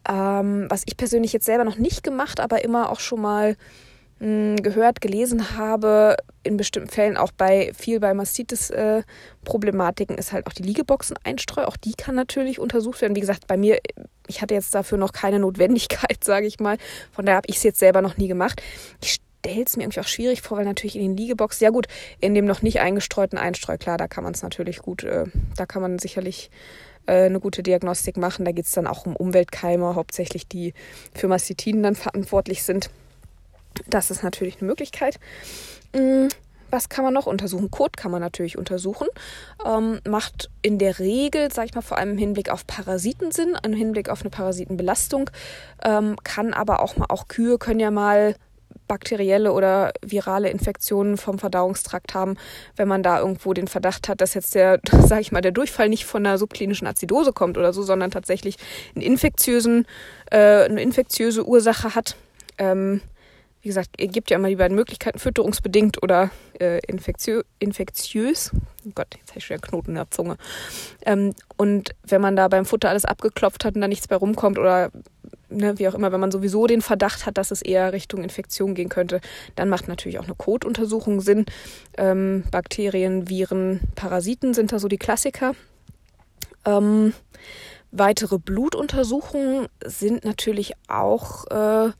Ähm, 0.08 0.66
was 0.68 0.82
ich 0.86 0.96
persönlich 0.96 1.32
jetzt 1.32 1.46
selber 1.46 1.64
noch 1.64 1.76
nicht 1.76 2.02
gemacht, 2.02 2.40
aber 2.40 2.64
immer 2.64 2.90
auch 2.90 3.00
schon 3.00 3.20
mal 3.20 3.56
gehört, 4.20 5.00
gelesen 5.00 5.56
habe, 5.56 6.16
in 6.42 6.56
bestimmten 6.56 6.90
Fällen 6.90 7.16
auch 7.16 7.30
bei 7.30 7.70
viel 7.76 8.00
bei 8.00 8.14
Mastitis-Problematiken 8.14 10.16
äh, 10.16 10.18
ist 10.18 10.32
halt 10.32 10.48
auch 10.48 10.52
die 10.52 10.64
Liegeboxen-Einstreu. 10.64 11.62
Auch 11.64 11.76
die 11.76 11.92
kann 11.92 12.16
natürlich 12.16 12.58
untersucht 12.58 13.00
werden. 13.00 13.14
Wie 13.14 13.20
gesagt, 13.20 13.46
bei 13.46 13.56
mir, 13.56 13.78
ich 14.26 14.42
hatte 14.42 14.54
jetzt 14.54 14.74
dafür 14.74 14.98
noch 14.98 15.12
keine 15.12 15.38
Notwendigkeit, 15.38 16.18
sage 16.24 16.46
ich 16.46 16.58
mal. 16.58 16.78
Von 17.12 17.26
daher 17.26 17.36
habe 17.36 17.46
ich 17.48 17.56
es 17.56 17.62
jetzt 17.62 17.78
selber 17.78 18.02
noch 18.02 18.16
nie 18.16 18.26
gemacht. 18.26 18.60
Ich 19.02 19.18
stelle 19.40 19.64
es 19.64 19.76
mir 19.76 19.84
irgendwie 19.84 20.00
auch 20.00 20.08
schwierig 20.08 20.42
vor, 20.42 20.58
weil 20.58 20.64
natürlich 20.64 20.96
in 20.96 21.02
den 21.02 21.16
Liegeboxen, 21.16 21.64
ja 21.64 21.70
gut, 21.70 21.86
in 22.20 22.34
dem 22.34 22.44
noch 22.44 22.62
nicht 22.62 22.80
eingestreuten 22.80 23.38
Einstreu, 23.38 23.78
klar, 23.78 23.98
da 23.98 24.08
kann 24.08 24.24
man 24.24 24.34
es 24.34 24.42
natürlich 24.42 24.80
gut, 24.80 25.04
äh, 25.04 25.26
da 25.56 25.64
kann 25.64 25.80
man 25.80 26.00
sicherlich 26.00 26.50
äh, 27.06 27.26
eine 27.26 27.38
gute 27.38 27.62
Diagnostik 27.62 28.16
machen. 28.16 28.44
Da 28.44 28.50
geht 28.50 28.66
es 28.66 28.72
dann 28.72 28.88
auch 28.88 29.06
um 29.06 29.14
Umweltkeime, 29.14 29.94
hauptsächlich 29.94 30.48
die 30.48 30.74
für 31.14 31.28
Mastitiden 31.28 31.84
dann 31.84 31.94
verantwortlich 31.94 32.64
sind. 32.64 32.90
Das 33.86 34.10
ist 34.10 34.22
natürlich 34.22 34.58
eine 34.60 34.66
Möglichkeit. 34.66 35.18
Mm, 35.94 36.28
was 36.70 36.88
kann 36.88 37.04
man 37.04 37.14
noch 37.14 37.26
untersuchen? 37.26 37.70
Kot 37.70 37.96
kann 37.96 38.10
man 38.10 38.20
natürlich 38.20 38.58
untersuchen. 38.58 39.08
Ähm, 39.64 40.00
macht 40.06 40.50
in 40.62 40.78
der 40.78 40.98
Regel, 40.98 41.50
sage 41.52 41.68
ich 41.68 41.74
mal, 41.74 41.82
vor 41.82 41.96
allem 41.96 42.12
im 42.12 42.18
Hinblick 42.18 42.50
auf 42.50 42.66
Parasiten 42.66 43.32
Sinn, 43.32 43.56
im 43.62 43.72
Hinblick 43.72 44.08
auf 44.08 44.20
eine 44.20 44.30
Parasitenbelastung. 44.30 45.30
Ähm, 45.82 46.16
kann 46.24 46.52
aber 46.52 46.82
auch 46.82 46.96
mal, 46.96 47.06
auch 47.08 47.28
Kühe 47.28 47.58
können 47.58 47.80
ja 47.80 47.90
mal 47.90 48.34
bakterielle 48.86 49.52
oder 49.52 49.92
virale 50.02 50.50
Infektionen 50.50 51.18
vom 51.18 51.38
Verdauungstrakt 51.38 52.14
haben, 52.14 52.36
wenn 52.76 52.88
man 52.88 53.02
da 53.02 53.20
irgendwo 53.20 53.52
den 53.52 53.68
Verdacht 53.68 54.08
hat, 54.08 54.20
dass 54.20 54.34
jetzt 54.34 54.54
der, 54.54 54.80
sage 55.04 55.20
ich 55.20 55.30
mal, 55.30 55.42
der 55.42 55.52
Durchfall 55.52 55.88
nicht 55.88 56.06
von 56.06 56.26
einer 56.26 56.38
subklinischen 56.38 56.86
Azidose 56.86 57.32
kommt 57.32 57.56
oder 57.58 57.72
so, 57.72 57.82
sondern 57.82 58.10
tatsächlich 58.10 58.56
einen 58.94 59.04
infektiösen, 59.04 59.86
äh, 60.30 60.64
eine 60.64 60.82
infektiöse 60.82 61.46
Ursache 61.46 61.94
hat. 61.94 62.16
Ähm, 62.56 63.02
wie 63.62 63.68
gesagt, 63.68 64.00
ihr 64.00 64.08
gebt 64.08 64.30
ja 64.30 64.36
immer 64.36 64.48
die 64.48 64.56
beiden 64.56 64.76
Möglichkeiten, 64.76 65.18
fütterungsbedingt 65.18 66.02
oder 66.02 66.30
äh, 66.60 66.78
infektiö 66.86 67.42
infektiös. 67.58 68.52
Oh 68.86 68.92
Gott, 68.94 69.08
jetzt 69.18 69.30
habe 69.30 69.38
ich 69.38 69.46
schon 69.46 69.54
einen 69.54 69.62
Knoten 69.62 69.90
in 69.90 69.94
der 69.96 70.10
Zunge. 70.10 70.36
Ähm, 71.04 71.34
und 71.56 71.94
wenn 72.06 72.20
man 72.20 72.36
da 72.36 72.48
beim 72.48 72.64
Futter 72.64 72.88
alles 72.88 73.04
abgeklopft 73.04 73.64
hat 73.64 73.74
und 73.74 73.80
da 73.80 73.88
nichts 73.88 74.08
bei 74.08 74.16
rumkommt 74.16 74.58
oder 74.58 74.90
ne, 75.48 75.78
wie 75.78 75.88
auch 75.88 75.94
immer, 75.94 76.12
wenn 76.12 76.20
man 76.20 76.30
sowieso 76.30 76.66
den 76.66 76.82
Verdacht 76.82 77.26
hat, 77.26 77.38
dass 77.38 77.50
es 77.50 77.62
eher 77.62 77.92
Richtung 77.92 78.22
Infektion 78.22 78.74
gehen 78.74 78.88
könnte, 78.88 79.20
dann 79.56 79.68
macht 79.68 79.88
natürlich 79.88 80.18
auch 80.18 80.24
eine 80.24 80.34
Kotuntersuchung 80.34 81.20
Sinn. 81.20 81.46
Ähm, 81.96 82.44
Bakterien, 82.50 83.28
Viren, 83.28 83.80
Parasiten 83.94 84.54
sind 84.54 84.72
da 84.72 84.78
so 84.78 84.88
die 84.88 84.98
Klassiker. 84.98 85.52
Ähm, 86.64 87.12
weitere 87.90 88.38
Blutuntersuchungen 88.38 89.68
sind 89.84 90.24
natürlich 90.24 90.74
auch 90.88 91.46
äh, 91.46 91.90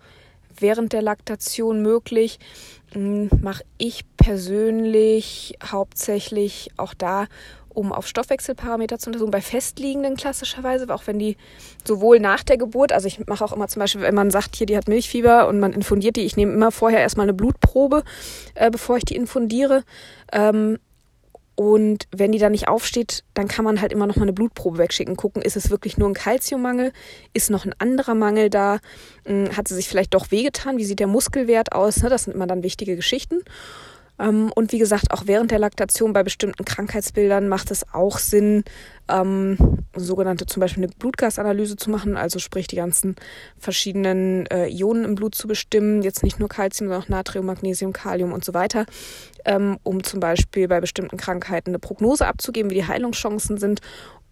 während 0.62 0.92
der 0.92 1.02
Laktation 1.02 1.82
möglich. 1.82 2.38
Hm, 2.92 3.28
Mache 3.42 3.64
ich 3.76 4.04
persönlich 4.16 5.58
hauptsächlich 5.62 6.70
auch 6.76 6.94
da, 6.94 7.26
um 7.78 7.92
auf 7.92 8.08
Stoffwechselparameter 8.08 8.98
zu 8.98 9.08
untersuchen, 9.08 9.30
bei 9.30 9.40
Festliegenden 9.40 10.16
klassischerweise, 10.16 10.92
auch 10.92 11.06
wenn 11.06 11.18
die 11.18 11.36
sowohl 11.84 12.18
nach 12.18 12.42
der 12.42 12.56
Geburt, 12.56 12.92
also 12.92 13.06
ich 13.06 13.24
mache 13.26 13.44
auch 13.44 13.52
immer 13.52 13.68
zum 13.68 13.80
Beispiel, 13.80 14.02
wenn 14.02 14.16
man 14.16 14.32
sagt, 14.32 14.56
hier, 14.56 14.66
die 14.66 14.76
hat 14.76 14.88
Milchfieber 14.88 15.46
und 15.46 15.60
man 15.60 15.72
infundiert 15.72 16.16
die, 16.16 16.22
ich 16.22 16.36
nehme 16.36 16.52
immer 16.52 16.72
vorher 16.72 17.00
erstmal 17.00 17.26
eine 17.26 17.34
Blutprobe, 17.34 18.02
äh, 18.54 18.70
bevor 18.70 18.96
ich 18.96 19.04
die 19.04 19.14
infundiere. 19.14 19.84
Ähm, 20.32 20.78
und 21.58 22.06
wenn 22.12 22.30
die 22.30 22.38
dann 22.38 22.52
nicht 22.52 22.68
aufsteht, 22.68 23.24
dann 23.34 23.48
kann 23.48 23.64
man 23.64 23.80
halt 23.80 23.90
immer 23.90 24.06
noch 24.06 24.14
mal 24.14 24.22
eine 24.22 24.32
Blutprobe 24.32 24.78
wegschicken, 24.78 25.16
gucken, 25.16 25.42
ist 25.42 25.56
es 25.56 25.70
wirklich 25.70 25.98
nur 25.98 26.08
ein 26.08 26.14
Kalziummangel, 26.14 26.92
ist 27.32 27.50
noch 27.50 27.64
ein 27.64 27.74
anderer 27.78 28.14
Mangel 28.14 28.48
da, 28.48 28.78
hm, 29.24 29.56
hat 29.56 29.66
sie 29.66 29.74
sich 29.74 29.88
vielleicht 29.88 30.14
doch 30.14 30.30
wehgetan, 30.30 30.78
wie 30.78 30.84
sieht 30.84 31.00
der 31.00 31.08
Muskelwert 31.08 31.72
aus, 31.72 32.00
ne? 32.00 32.10
das 32.10 32.22
sind 32.22 32.34
immer 32.34 32.46
dann 32.46 32.62
wichtige 32.62 32.94
Geschichten. 32.94 33.40
Ähm, 34.18 34.50
und 34.54 34.72
wie 34.72 34.78
gesagt, 34.78 35.10
auch 35.10 35.22
während 35.26 35.50
der 35.50 35.58
Laktation 35.58 36.12
bei 36.12 36.22
bestimmten 36.22 36.64
Krankheitsbildern 36.64 37.48
macht 37.48 37.70
es 37.70 37.84
auch 37.92 38.18
Sinn, 38.18 38.64
ähm, 39.08 39.56
sogenannte 39.96 40.46
zum 40.46 40.60
Beispiel 40.60 40.84
eine 40.84 40.92
Blutgasanalyse 40.92 41.76
zu 41.76 41.90
machen, 41.90 42.16
also 42.16 42.38
sprich 42.38 42.66
die 42.66 42.76
ganzen 42.76 43.16
verschiedenen 43.58 44.46
äh, 44.46 44.68
Ionen 44.68 45.04
im 45.04 45.14
Blut 45.14 45.34
zu 45.34 45.48
bestimmen, 45.48 46.02
jetzt 46.02 46.22
nicht 46.22 46.38
nur 46.38 46.48
Kalzium, 46.48 46.88
sondern 46.88 47.04
auch 47.04 47.08
Natrium, 47.08 47.46
Magnesium, 47.46 47.92
Kalium 47.92 48.32
und 48.32 48.44
so 48.44 48.54
weiter, 48.54 48.86
ähm, 49.44 49.78
um 49.82 50.02
zum 50.02 50.20
Beispiel 50.20 50.68
bei 50.68 50.80
bestimmten 50.80 51.16
Krankheiten 51.16 51.70
eine 51.70 51.78
Prognose 51.78 52.26
abzugeben, 52.26 52.70
wie 52.70 52.76
die 52.76 52.86
Heilungschancen 52.86 53.58
sind 53.58 53.80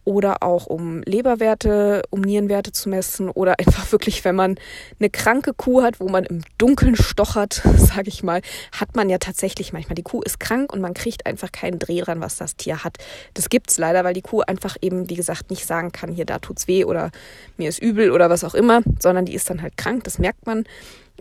oder 0.07 0.45
auch 0.45 0.67
um 0.67 1.03
Leberwerte, 1.03 2.03
um 2.11 2.21
Nierenwerte 2.21 2.71
zu 2.73 2.89
messen 2.89 3.29
oder 3.29 3.57
einfach 3.59 3.93
wirklich, 3.93 4.25
wenn 4.25 4.37
man 4.37 4.55
eine 4.99 5.11
kranke 5.11 5.53
Kuh 5.53 5.83
hat, 5.83 6.01
wo 6.01 6.09
man 6.09 6.25
im 6.25 6.43
Dunkeln 6.57 6.97
stochert, 6.97 7.63
sage 7.77 8.09
ich 8.09 8.23
mal, 8.23 8.41
hat 8.73 8.97
man 8.97 9.11
ja 9.11 9.19
tatsächlich 9.19 9.73
manchmal 9.73 9.97
die 9.97 10.03
Kuh 10.03 10.23
ist 10.23 10.41
krank 10.41 10.73
und 10.73 10.81
man 10.81 10.95
kriegt 10.95 11.27
einfach 11.27 11.53
keinen 11.53 11.79
Dreh 11.79 12.01
dran, 12.01 12.21
was 12.21 12.37
das 12.37 12.57
Tier 12.57 12.85
hat. 12.85 12.97
Das 13.35 13.51
gibt's 13.51 13.79
leider, 13.79 14.05
weil 14.05 14.15
die 14.15 14.23
Kuh 14.23 14.41
einfach 14.41 14.77
eben, 14.81 15.11
wie 15.11 15.17
gesagt, 15.17 15.51
nicht 15.51 15.67
sagen 15.67 15.93
kann, 15.93 16.13
hier 16.13 16.25
da 16.25 16.39
tut's 16.39 16.69
weh 16.69 16.85
oder 16.85 17.11
mir 17.57 17.69
ist 17.69 17.83
übel 17.83 18.13
oder 18.13 18.31
was 18.31 18.45
auch 18.45 18.55
immer, 18.55 18.83
sondern 19.01 19.27
die 19.27 19.35
ist 19.35 19.51
dann 19.51 19.61
halt 19.61 19.77
krank, 19.77 20.05
das 20.05 20.19
merkt 20.19 20.47
man. 20.47 20.65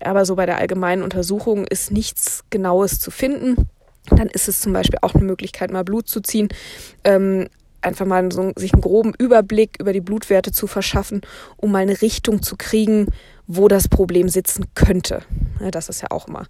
Aber 0.01 0.25
so 0.25 0.35
bei 0.35 0.45
der 0.45 0.57
allgemeinen 0.57 1.01
Untersuchung 1.01 1.65
ist 1.65 1.91
nichts 1.91 2.43
Genaues 2.51 2.99
zu 2.99 3.09
finden. 3.09 3.67
Dann 4.09 4.27
ist 4.27 4.47
es 4.47 4.59
zum 4.59 4.73
Beispiel 4.73 4.99
auch 5.01 5.15
eine 5.15 5.23
Möglichkeit, 5.23 5.71
mal 5.71 5.83
Blut 5.83 6.07
zu 6.07 6.21
ziehen. 6.21 6.49
Ähm, 7.03 7.47
einfach 7.85 8.05
mal 8.05 8.31
so, 8.31 8.51
sich 8.55 8.73
einen 8.73 8.81
groben 8.81 9.13
Überblick 9.17 9.77
über 9.79 9.93
die 9.93 10.01
Blutwerte 10.01 10.51
zu 10.51 10.67
verschaffen, 10.67 11.21
um 11.57 11.71
mal 11.71 11.83
eine 11.83 12.01
Richtung 12.01 12.41
zu 12.41 12.55
kriegen, 12.57 13.07
wo 13.47 13.67
das 13.67 13.87
Problem 13.87 14.29
sitzen 14.29 14.65
könnte. 14.75 15.21
Ja, 15.59 15.71
das 15.71 15.89
ist 15.89 16.01
ja 16.01 16.07
auch 16.11 16.27
immer 16.27 16.47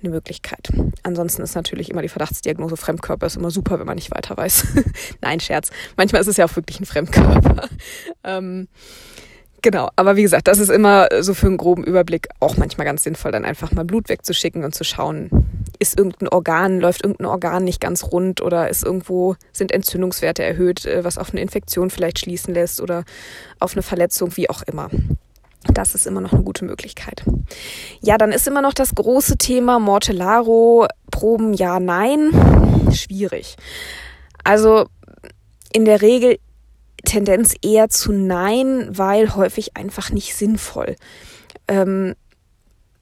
eine 0.00 0.10
Möglichkeit. 0.10 0.68
Ansonsten 1.02 1.42
ist 1.42 1.54
natürlich 1.54 1.90
immer 1.90 2.02
die 2.02 2.08
Verdachtsdiagnose 2.08 2.76
Fremdkörper 2.76 3.26
ist 3.26 3.36
immer 3.36 3.50
super, 3.50 3.78
wenn 3.78 3.86
man 3.86 3.96
nicht 3.96 4.14
weiter 4.14 4.36
weiß. 4.36 4.66
Nein, 5.20 5.40
Scherz. 5.40 5.70
Manchmal 5.96 6.20
ist 6.20 6.28
es 6.28 6.36
ja 6.36 6.44
auch 6.44 6.56
wirklich 6.56 6.80
ein 6.80 6.86
Fremdkörper. 6.86 7.68
ähm, 8.24 8.68
genau, 9.62 9.90
aber 9.96 10.16
wie 10.16 10.22
gesagt, 10.22 10.48
das 10.48 10.58
ist 10.58 10.70
immer 10.70 11.08
so 11.20 11.34
für 11.34 11.46
einen 11.46 11.56
groben 11.56 11.84
Überblick 11.84 12.28
auch 12.40 12.56
manchmal 12.56 12.84
ganz 12.84 13.02
sinnvoll, 13.02 13.32
dann 13.32 13.44
einfach 13.44 13.72
mal 13.72 13.84
Blut 13.84 14.08
wegzuschicken 14.08 14.64
und 14.64 14.74
zu 14.74 14.84
schauen, 14.84 15.30
ist 15.78 15.98
irgendein 15.98 16.28
Organ, 16.28 16.80
läuft 16.80 17.02
irgendein 17.02 17.26
Organ 17.26 17.64
nicht 17.64 17.80
ganz 17.80 18.04
rund 18.04 18.40
oder 18.40 18.68
ist 18.68 18.84
irgendwo, 18.84 19.36
sind 19.52 19.72
Entzündungswerte 19.72 20.42
erhöht, 20.42 20.84
äh, 20.86 21.04
was 21.04 21.18
auf 21.18 21.30
eine 21.30 21.40
Infektion 21.40 21.90
vielleicht 21.90 22.18
schließen 22.18 22.54
lässt 22.54 22.80
oder 22.80 23.04
auf 23.60 23.74
eine 23.74 23.82
Verletzung, 23.82 24.36
wie 24.36 24.50
auch 24.50 24.62
immer. 24.62 24.90
Das 25.74 25.94
ist 25.94 26.06
immer 26.06 26.20
noch 26.20 26.32
eine 26.32 26.44
gute 26.44 26.64
Möglichkeit. 26.64 27.24
Ja, 28.00 28.16
dann 28.16 28.32
ist 28.32 28.46
immer 28.46 28.62
noch 28.62 28.74
das 28.74 28.94
große 28.94 29.36
Thema 29.36 29.78
Mortellaro, 29.78 30.86
Proben 31.10 31.52
ja, 31.52 31.80
nein. 31.80 32.30
Schwierig. 32.92 33.56
Also 34.44 34.86
in 35.72 35.84
der 35.84 36.00
Regel 36.00 36.38
Tendenz 37.04 37.54
eher 37.62 37.88
zu 37.88 38.12
nein, 38.12 38.88
weil 38.90 39.34
häufig 39.34 39.76
einfach 39.76 40.10
nicht 40.10 40.34
sinnvoll. 40.34 40.96
Ähm, 41.66 42.14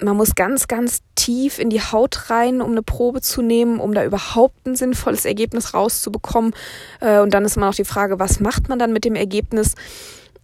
man 0.01 0.17
muss 0.17 0.35
ganz, 0.35 0.69
ganz 0.69 1.01
tief 1.15 1.59
in 1.59 1.71
die 1.71 1.81
Haut 1.81 2.31
rein, 2.31 2.61
um 2.61 2.73
eine 2.73 2.83
Probe 2.83 3.21
zu 3.23 3.43
nehmen, 3.43 3.81
um 3.81 3.95
da 3.95 4.05
überhaupt 4.05 4.67
ein 4.67 4.77
sinnvolles 4.77 5.25
Ergebnis 5.25 5.75
rauszubekommen. 5.75 6.55
Äh, 7.01 7.21
und 7.21 7.33
dann 7.33 7.45
ist 7.45 7.57
immer 7.57 7.67
noch 7.67 7.75
die 7.75 7.85
Frage, 7.85 8.19
was 8.19 8.41
macht 8.41 8.69
man 8.69 8.79
dann 8.79 8.93
mit 8.93 9.05
dem 9.05 9.15
Ergebnis? 9.15 9.75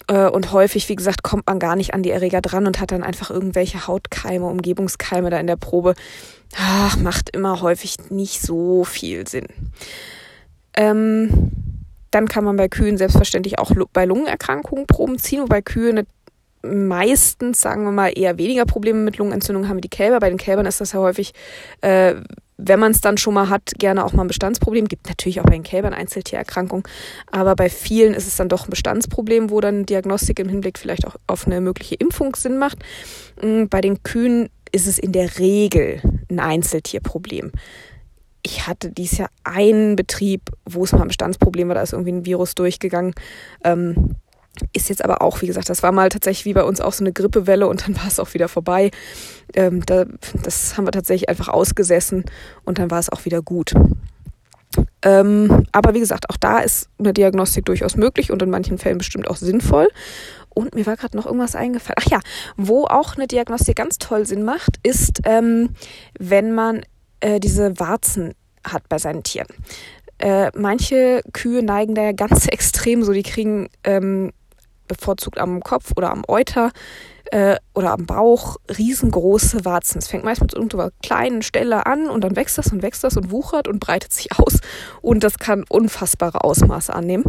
Äh, 0.09 0.29
und 0.29 0.53
häufig, 0.53 0.89
wie 0.89 0.97
gesagt, 0.97 1.23
kommt 1.23 1.47
man 1.47 1.59
gar 1.59 1.77
nicht 1.77 1.95
an 1.95 2.03
die 2.03 2.11
Erreger 2.11 2.41
dran 2.41 2.67
und 2.67 2.81
hat 2.81 2.93
dann 2.93 3.03
einfach 3.03 3.31
irgendwelche 3.31 3.87
Hautkeime, 3.87 4.47
Umgebungskeime 4.47 5.31
da 5.31 5.39
in 5.39 5.47
der 5.47 5.57
Probe. 5.57 5.95
Ach, 6.57 6.97
macht 6.97 7.31
immer 7.31 7.61
häufig 7.61 7.97
nicht 8.11 8.41
so 8.41 8.85
viel 8.85 9.27
Sinn. 9.27 9.47
Ähm, 10.75 11.51
dann 12.11 12.29
kann 12.29 12.45
man 12.45 12.57
bei 12.57 12.69
Kühen 12.69 12.99
selbstverständlich 12.99 13.59
auch 13.59 13.73
bei 13.93 14.05
Lungenerkrankungen 14.05 14.87
Proben 14.87 15.19
ziehen, 15.19 15.43
wobei 15.43 15.63
Kühe 15.63 15.91
eine 15.91 16.05
meistens, 16.63 17.61
sagen 17.61 17.85
wir 17.85 17.93
mal, 17.93 18.13
eher 18.15 18.39
weniger 18.39 18.65
Probleme 18.65 19.01
mit 19.01 19.19
Lungenentzündung 19.19 19.69
haben 19.69 19.79
wie 19.79 19.83
die 19.83 19.89
Kälber. 19.89 20.21
Bei 20.21 20.29
den 20.29 20.39
Kälbern 20.39 20.67
ist 20.67 20.81
das 20.81 20.93
ja 20.93 21.01
häufig, 21.01 21.33
äh, 21.81 22.15
wenn 22.57 22.79
man 22.79 22.93
es 22.93 23.01
dann 23.01 23.19
schon 23.19 23.35
mal 23.35 23.49
hat, 23.49 23.73
gerne 23.79 24.05
auch 24.05 24.13
mal 24.13 24.23
ein 24.23 24.29
Bestandsproblem. 24.29 24.87
Gibt 24.87 25.09
natürlich 25.09 25.41
auch 25.41 25.45
bei 25.45 25.53
den 25.53 25.65
Kälbern 25.65 25.95
Einzeltiererkrankungen, 25.95 26.85
aber 27.31 27.57
bei 27.57 27.69
vielen 27.69 28.15
ist 28.15 28.27
es 28.27 28.37
dann 28.37 28.49
doch 28.49 28.67
ein 28.67 28.71
Bestandsproblem, 28.71 29.51
wo 29.51 29.61
dann 29.61 29.87
Diagnostik 29.87 30.39
im 30.39 30.49
Hinblick 30.49 30.79
vielleicht 30.79 31.07
auch 31.07 31.17
auf 31.27 31.47
eine 31.47 31.61
mögliche 31.61 31.97
Impfung 31.97 32.37
Sinn 32.37 32.59
macht. 32.59 32.79
Mm, 33.43 33.65
bei 33.65 33.81
den 33.81 34.03
Kühen 34.03 34.49
ist 34.71 34.87
es 34.87 34.99
in 34.99 35.13
der 35.13 35.39
Regel 35.39 36.01
ein 36.31 36.41
Einzeltierproblem. 36.41 37.53
Ich 38.45 38.67
hatte 38.67 38.91
dies 38.91 39.19
Jahr 39.19 39.31
einen 39.45 39.95
Betrieb, 39.95 40.43
wo 40.65 40.85
es 40.85 40.93
mal 40.93 41.03
ein 41.03 41.09
Bestandsproblem 41.09 41.69
war, 41.69 41.75
da 41.77 41.83
ist 41.83 41.93
irgendwie 41.93 42.13
ein 42.13 42.27
Virus 42.27 42.55
durchgegangen. 42.55 43.15
Ähm, 43.63 44.17
ist 44.73 44.89
jetzt 44.89 45.05
aber 45.05 45.23
auch, 45.23 45.43
wie 45.43 45.47
gesagt, 45.47 45.69
das 45.69 45.83
war 45.83 45.93
mal 45.93 46.09
tatsächlich 46.09 46.45
wie 46.45 46.53
bei 46.53 46.65
uns 46.65 46.81
auch 46.81 46.93
so 46.93 47.03
eine 47.03 47.13
Grippewelle 47.13 47.67
und 47.67 47.87
dann 47.87 47.97
war 47.97 48.07
es 48.07 48.21
auch 48.21 48.35
wieder 48.35 48.49
vorbei. 48.49 48.91
Ähm, 49.55 49.85
da, 49.87 50.05
das 50.43 50.77
haben 50.77 50.87
wir 50.87 50.93
tatsächlich 50.93 51.29
einfach 51.29 51.49
ausgesessen 51.49 52.25
und 52.65 52.79
dann 52.79 52.91
war 52.91 52.99
es 52.99 53.09
auch 53.09 53.25
wieder 53.25 53.43
gut. 53.43 53.75
Ähm, 55.03 55.67
aber 55.73 55.95
wie 55.95 56.01
gesagt, 56.01 56.31
auch 56.31 56.37
da 56.37 56.59
ist 56.59 56.89
eine 56.99 57.13
Diagnostik 57.13 57.65
durchaus 57.67 57.97
möglich 57.97 58.31
und 58.31 58.41
in 58.43 58.51
manchen 58.51 58.79
Fällen 58.79 58.99
bestimmt 58.99 59.29
auch 59.29 59.37
sinnvoll. 59.37 59.89
Und 60.49 60.75
mir 60.75 60.87
war 60.87 60.97
gerade 60.97 61.17
noch 61.17 61.27
irgendwas 61.27 61.57
eingefallen. 61.57 61.97
Ach 61.99 62.11
ja, 62.11 62.21
wo 62.57 62.85
auch 62.85 63.17
eine 63.17 63.27
Diagnostik 63.27 63.77
ganz 63.77 63.99
toll 63.99 64.27
Sinn 64.27 64.45
macht, 64.45 64.79
ist, 64.83 65.21
ähm, 65.25 65.71
wenn 66.19 66.53
man 66.55 66.83
äh, 67.21 67.41
diese 67.41 67.79
Warzen 67.81 68.35
hat 68.65 68.89
bei 68.89 68.99
seinen 68.99 69.23
Tieren. 69.23 69.49
Äh, 70.19 70.51
manche 70.55 71.23
Kühe 71.33 71.63
neigen 71.63 71.95
da 71.95 72.03
ja 72.03 72.13
ganz 72.13 72.47
extrem 72.51 73.03
so, 73.03 73.13
die 73.13 73.23
kriegen 73.23 73.69
ähm, 73.85 74.33
bevorzugt 74.97 75.39
am 75.39 75.61
Kopf 75.61 75.93
oder 75.97 76.11
am 76.11 76.23
Euter 76.29 76.71
äh, 77.31 77.57
oder 77.75 77.93
am 77.93 78.07
Bauch 78.07 78.57
riesengroße 78.77 79.65
Warzen. 79.65 79.99
Es 79.99 80.09
fängt 80.09 80.25
meist 80.25 80.43
mit 80.43 80.53
irgendeiner 80.53 80.91
kleinen 81.03 81.43
Stelle 81.43 81.87
an 81.87 82.09
und 82.09 82.23
dann 82.23 82.37
wächst 82.37 82.59
das 82.59 82.73
und 82.73 82.83
wächst 82.83 83.05
das 83.05 83.17
und 83.17 83.31
wuchert 83.31 83.69
und 83.69 83.81
breitet 83.81 84.13
sich 84.13 84.33
aus 84.39 84.59
und 85.01 85.25
das 85.25 85.39
kann 85.39 85.65
unfassbare 85.69 86.45
Ausmaße 86.45 86.93
annehmen. 86.93 87.25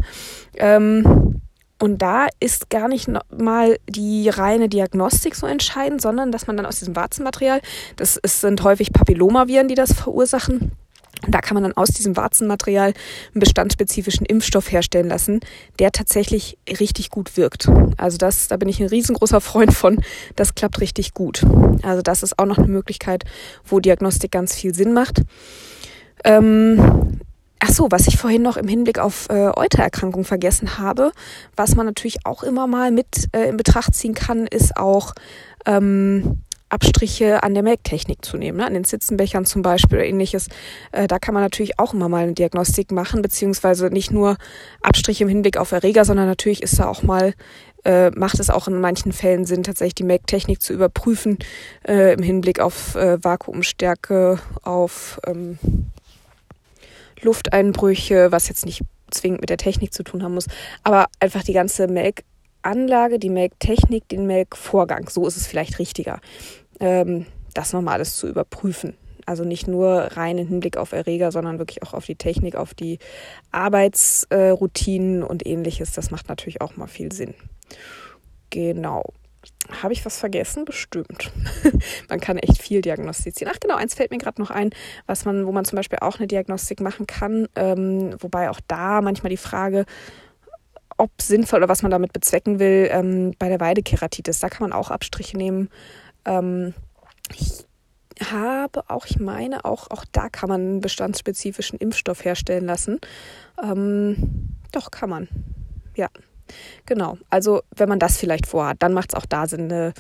Ähm, 0.56 1.42
und 1.80 2.02
da 2.02 2.28
ist 2.40 2.70
gar 2.70 2.88
nicht 2.88 3.10
mal 3.36 3.78
die 3.90 4.30
reine 4.30 4.70
Diagnostik 4.70 5.36
so 5.36 5.48
entscheidend, 5.48 6.02
sondern 6.02 6.32
dass 6.32 6.48
man 6.48 6.56
dann 6.56 6.66
aus 6.66 6.80
diesem 6.80 6.96
Warzenmaterial, 6.96 7.60
das 7.98 8.16
ist, 8.16 8.40
sind 8.40 8.64
häufig 8.64 8.94
Papillomaviren, 8.94 9.68
die 9.68 9.76
das 9.76 9.92
verursachen, 9.92 10.72
da 11.28 11.40
kann 11.40 11.56
man 11.56 11.64
dann 11.64 11.74
aus 11.74 11.90
diesem 11.90 12.16
Warzenmaterial 12.18 12.94
einen 13.34 13.40
bestandsspezifischen 13.40 14.26
Impfstoff 14.26 14.72
herstellen 14.72 15.08
lassen, 15.08 15.40
der 15.80 15.92
tatsächlich 15.92 16.58
richtig 16.80 17.10
gut 17.10 17.38
wirkt. 17.38 17.70
Also 17.98 18.18
das, 18.18 18.48
da 18.48 18.58
bin 18.58 18.70
ich 18.70 18.80
ein 18.80 18.88
riesengroßer 18.88 19.42
Freund 19.42 19.74
von. 19.74 20.02
Das 20.36 20.56
klappt 20.56 20.82
richtig 20.82 21.14
gut. 21.14 21.46
Also 21.84 22.02
das 22.02 22.24
ist 22.24 22.40
auch 22.40 22.46
noch 22.46 22.58
eine 22.58 22.68
Möglichkeit, 22.68 23.24
wo 23.66 23.80
Diagnostik 23.80 24.32
ganz 24.32 24.56
viel 24.56 24.74
Sinn 24.74 24.94
macht. 24.94 25.22
Ähm, 26.24 27.20
Ach 27.66 27.70
so, 27.70 27.88
was 27.92 28.08
ich 28.08 28.18
vorhin 28.18 28.42
noch 28.42 28.58
im 28.58 28.68
Hinblick 28.68 29.00
auf 29.00 29.30
äh, 29.30 29.50
Eutererkrankung 29.56 30.26
vergessen 30.26 30.80
habe, 30.80 31.14
was 31.56 31.78
man 31.78 31.86
natürlich 31.86 32.26
auch 32.26 32.44
immer 32.44 32.68
mal 32.68 32.92
mit 32.92 33.30
äh, 33.32 33.48
in 33.48 33.56
Betracht 33.56 33.96
ziehen 33.96 34.14
kann, 34.14 34.48
ist 34.48 34.76
auch 34.76 35.14
ähm, 35.66 36.40
Abstriche 36.74 37.44
an 37.44 37.54
der 37.54 37.62
Melktechnik 37.62 38.26
zu 38.26 38.36
nehmen, 38.36 38.58
ne? 38.58 38.66
an 38.66 38.74
den 38.74 38.84
Sitzenbechern 38.84 39.46
zum 39.46 39.62
Beispiel 39.62 40.00
oder 40.00 40.08
ähnliches. 40.08 40.48
Äh, 40.92 41.08
da 41.08 41.20
kann 41.20 41.36
man 41.36 41.44
natürlich 41.44 41.80
auch 41.80 41.94
immer 41.94 42.10
mal 42.10 42.24
eine 42.24 42.34
Diagnostik 42.34 42.92
machen, 42.92 43.22
beziehungsweise 43.22 43.88
nicht 43.88 44.12
nur 44.12 44.38
Abstriche 44.82 45.24
im 45.24 45.30
Hinblick 45.30 45.58
auf 45.58 45.72
Erreger, 45.72 46.04
sondern 46.04 46.26
natürlich 46.26 46.64
ist 46.64 46.80
da 46.80 46.88
auch 46.88 47.04
mal, 47.04 47.36
äh, 47.86 48.10
macht 48.12 48.40
es 48.40 48.50
auch 48.50 48.68
in 48.68 48.82
manchen 48.82 49.12
Fällen 49.12 49.46
Sinn, 49.46 49.62
tatsächlich 49.62 49.96
die 49.96 50.04
Melktechnik 50.04 50.62
zu 50.62 50.74
überprüfen 50.74 51.38
äh, 51.88 52.14
im 52.14 52.24
Hinblick 52.24 52.60
auf 52.60 52.96
äh, 52.96 53.24
Vakuumstärke, 53.24 54.40
auf 54.64 55.20
ähm, 55.28 55.60
Lufteinbrüche, 57.22 58.32
was 58.32 58.50
jetzt 58.50 58.66
nicht 58.66 58.82
zwingend 59.12 59.42
mit 59.42 59.52
der 59.52 59.58
Technik 59.58 59.94
zu 59.94 60.02
tun 60.02 60.24
haben 60.24 60.34
muss, 60.34 60.48
aber 60.84 61.06
einfach 61.20 61.44
die 61.44 61.54
ganze 61.54 61.88
Melkanlage, 61.88 63.20
die 63.20 63.30
Melktechnik, 63.30 64.10
den 64.10 64.26
Melkvorgang, 64.26 65.08
so 65.08 65.28
ist 65.28 65.38
es 65.38 65.46
vielleicht 65.46 65.78
richtiger 65.78 66.20
ähm, 66.84 67.26
das 67.54 67.74
nochmal 67.74 67.96
alles 67.96 68.18
zu 68.18 68.28
überprüfen. 68.28 68.96
Also 69.26 69.46
nicht 69.46 69.68
nur 69.68 70.10
rein 70.18 70.38
im 70.38 70.48
Hinblick 70.48 70.76
auf 70.76 70.92
Erreger, 70.92 71.32
sondern 71.32 71.58
wirklich 71.58 71.82
auch 71.82 71.94
auf 71.94 72.06
die 72.06 72.18
Technik, 72.18 72.56
auf 72.56 72.74
die 72.74 73.00
Arbeitsroutinen 73.52 75.24
und 75.24 75.48
ähnliches. 75.48 75.94
Das 75.94 76.12
macht 76.12 76.28
natürlich 76.28 76.60
auch 76.60 76.76
mal 76.76 76.88
viel 76.88 77.14
Sinn. 77.14 77.34
Genau. 78.50 79.14
Habe 79.82 79.94
ich 79.94 80.06
was 80.06 80.20
vergessen? 80.20 80.66
Bestimmt. 80.66 81.32
man 82.10 82.20
kann 82.20 82.38
echt 82.38 82.62
viel 82.62 82.82
diagnostizieren. 82.82 83.54
Ach 83.56 83.60
genau, 83.62 83.76
eins 83.76 83.94
fällt 83.96 84.12
mir 84.12 84.18
gerade 84.18 84.42
noch 84.42 84.52
ein, 84.52 84.72
was 85.06 85.24
man, 85.24 85.46
wo 85.46 85.54
man 85.54 85.64
zum 85.64 85.78
Beispiel 85.78 86.00
auch 86.02 86.18
eine 86.18 86.28
Diagnostik 86.28 86.82
machen 86.82 87.08
kann. 87.08 87.48
Ähm, 87.56 88.16
wobei 88.20 88.50
auch 88.50 88.60
da 88.68 89.00
manchmal 89.00 89.30
die 89.30 89.38
Frage, 89.38 89.86
ob 90.98 91.12
sinnvoll 91.22 91.60
oder 91.60 91.70
was 91.70 91.82
man 91.82 91.92
damit 91.92 92.12
bezwecken 92.12 92.60
will, 92.60 92.90
ähm, 92.92 93.36
bei 93.40 93.48
der 93.48 93.62
Weidekeratitis. 93.62 94.40
Da 94.40 94.50
kann 94.50 94.70
man 94.70 94.78
auch 94.78 94.92
Abstriche 94.92 95.38
nehmen 95.38 95.70
ähm, 96.26 96.74
ich 97.36 97.66
habe 98.22 98.84
auch, 98.90 99.06
ich 99.06 99.20
meine, 99.20 99.66
auch, 99.66 99.90
auch 99.90 100.06
da 100.12 100.30
kann 100.30 100.50
man 100.50 100.62
einen 100.62 100.82
bestandsspezifischen 100.82 101.80
Impfstoff 101.80 102.24
herstellen 102.24 102.66
lassen. 102.66 103.00
Ähm, 103.62 104.50
doch, 104.72 104.92
kann 104.92 105.10
man. 105.10 105.28
Ja, 105.96 106.10
genau. 106.86 107.18
Also, 107.30 107.62
wenn 107.76 107.90
man 107.90 108.00
das 108.00 108.18
vielleicht 108.18 108.48
vorhat, 108.48 108.78
dann 108.80 108.94
macht 108.94 109.14
es 109.14 109.16
auch 109.16 109.26
da 109.26 109.48
Sinn, 109.48 109.72
eine, 109.72 109.94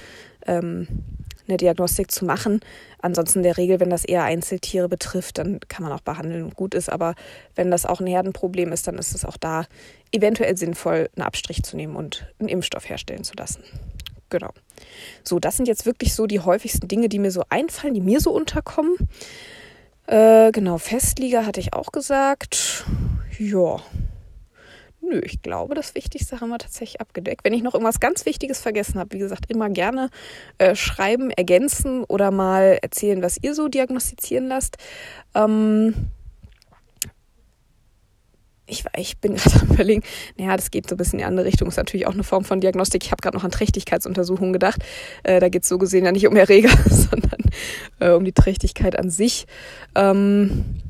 ähm, 0.46 0.88
eine 1.48 1.58
Diagnostik 1.58 2.12
zu 2.12 2.26
machen. 2.26 2.62
Ansonsten 3.02 3.40
in 3.40 3.44
der 3.44 3.58
Regel, 3.58 3.80
wenn 3.80 3.90
das 3.90 4.06
eher 4.06 4.24
Einzeltiere 4.24 4.88
betrifft, 4.88 5.38
dann 5.38 5.60
kann 5.68 5.84
man 5.84 5.92
auch 5.92 6.02
behandeln 6.02 6.44
und 6.44 6.56
gut 6.56 6.74
ist. 6.74 6.90
Aber 6.90 7.16
wenn 7.56 7.70
das 7.70 7.86
auch 7.86 8.00
ein 8.00 8.08
Herdenproblem 8.08 8.72
ist, 8.72 8.88
dann 8.88 8.98
ist 8.98 9.14
es 9.14 9.26
auch 9.26 9.38
da 9.38 9.66
eventuell 10.12 10.56
sinnvoll, 10.58 11.10
einen 11.16 11.26
Abstrich 11.26 11.64
zu 11.64 11.76
nehmen 11.76 11.96
und 11.96 12.28
einen 12.40 12.50
Impfstoff 12.50 12.88
herstellen 12.88 13.24
zu 13.24 13.34
lassen. 13.36 13.64
Genau. 14.34 14.50
So, 15.24 15.38
das 15.38 15.58
sind 15.58 15.68
jetzt 15.68 15.86
wirklich 15.86 16.16
so 16.16 16.26
die 16.26 16.40
häufigsten 16.40 16.88
Dinge, 16.88 17.08
die 17.08 17.20
mir 17.20 17.30
so 17.30 17.44
einfallen, 17.50 17.94
die 17.94 18.02
mir 18.02 18.20
so 18.20 18.32
unterkommen. 18.32 18.96
Äh, 20.08 20.52
genau, 20.52 20.80
Festlieger 20.80 21.46
hatte 21.46 21.60
ich 21.60 21.74
auch 21.74 21.92
gesagt. 21.92 22.84
Ja. 23.38 23.80
Nö, 25.02 25.22
ich 25.24 25.44
glaube, 25.44 25.76
das 25.76 25.94
Wichtigste 25.94 26.42
haben 26.42 26.50
wir 26.50 26.58
tatsächlich 26.58 27.00
abgedeckt. 27.00 27.44
Wenn 27.44 27.54
ich 27.54 27.62
noch 27.62 27.76
irgendwas 27.76 28.00
ganz 28.00 28.26
Wichtiges 28.26 28.60
vergessen 28.60 28.98
habe, 29.00 29.12
wie 29.12 29.20
gesagt, 29.20 29.52
immer 29.52 29.70
gerne 29.70 30.10
äh, 30.58 30.74
schreiben, 30.74 31.30
ergänzen 31.30 32.04
oder 32.04 32.32
mal 32.32 32.80
erzählen, 32.82 33.22
was 33.22 33.38
ihr 33.40 33.54
so 33.54 33.68
diagnostizieren 33.68 34.48
lasst. 34.48 34.78
Ähm, 35.36 36.10
ich, 38.74 38.86
ich 38.98 39.18
bin 39.18 39.36
gerade 39.36 39.60
am 39.62 39.68
überlegen, 39.70 40.04
naja, 40.38 40.56
das 40.56 40.72
geht 40.72 40.90
so 40.90 40.96
ein 40.96 40.98
bisschen 40.98 41.14
in 41.14 41.20
die 41.20 41.26
andere 41.26 41.46
Richtung. 41.46 41.68
Ist 41.68 41.78
natürlich 41.78 42.08
auch 42.08 42.14
eine 42.14 42.24
Form 42.24 42.44
von 42.44 42.60
Diagnostik. 42.60 43.04
Ich 43.04 43.12
habe 43.12 43.22
gerade 43.22 43.38
noch 43.38 43.44
an 43.44 43.52
Trächtigkeitsuntersuchungen 43.52 44.54
gedacht. 44.54 44.84
Äh, 45.24 45.40
da 45.40 45.50
geht 45.50 45.64
es 45.64 45.70
so 45.70 45.78
gesehen 45.78 46.06
ja 46.06 46.12
nicht 46.12 46.28
um 46.28 46.36
Erreger, 46.36 46.76
sondern 46.90 47.42
äh, 48.00 48.12
um 48.12 48.26
die 48.26 48.34
Trächtigkeit 48.34 48.98
an 48.98 49.10
sich. 49.10 49.46
Ähm, 49.96 50.82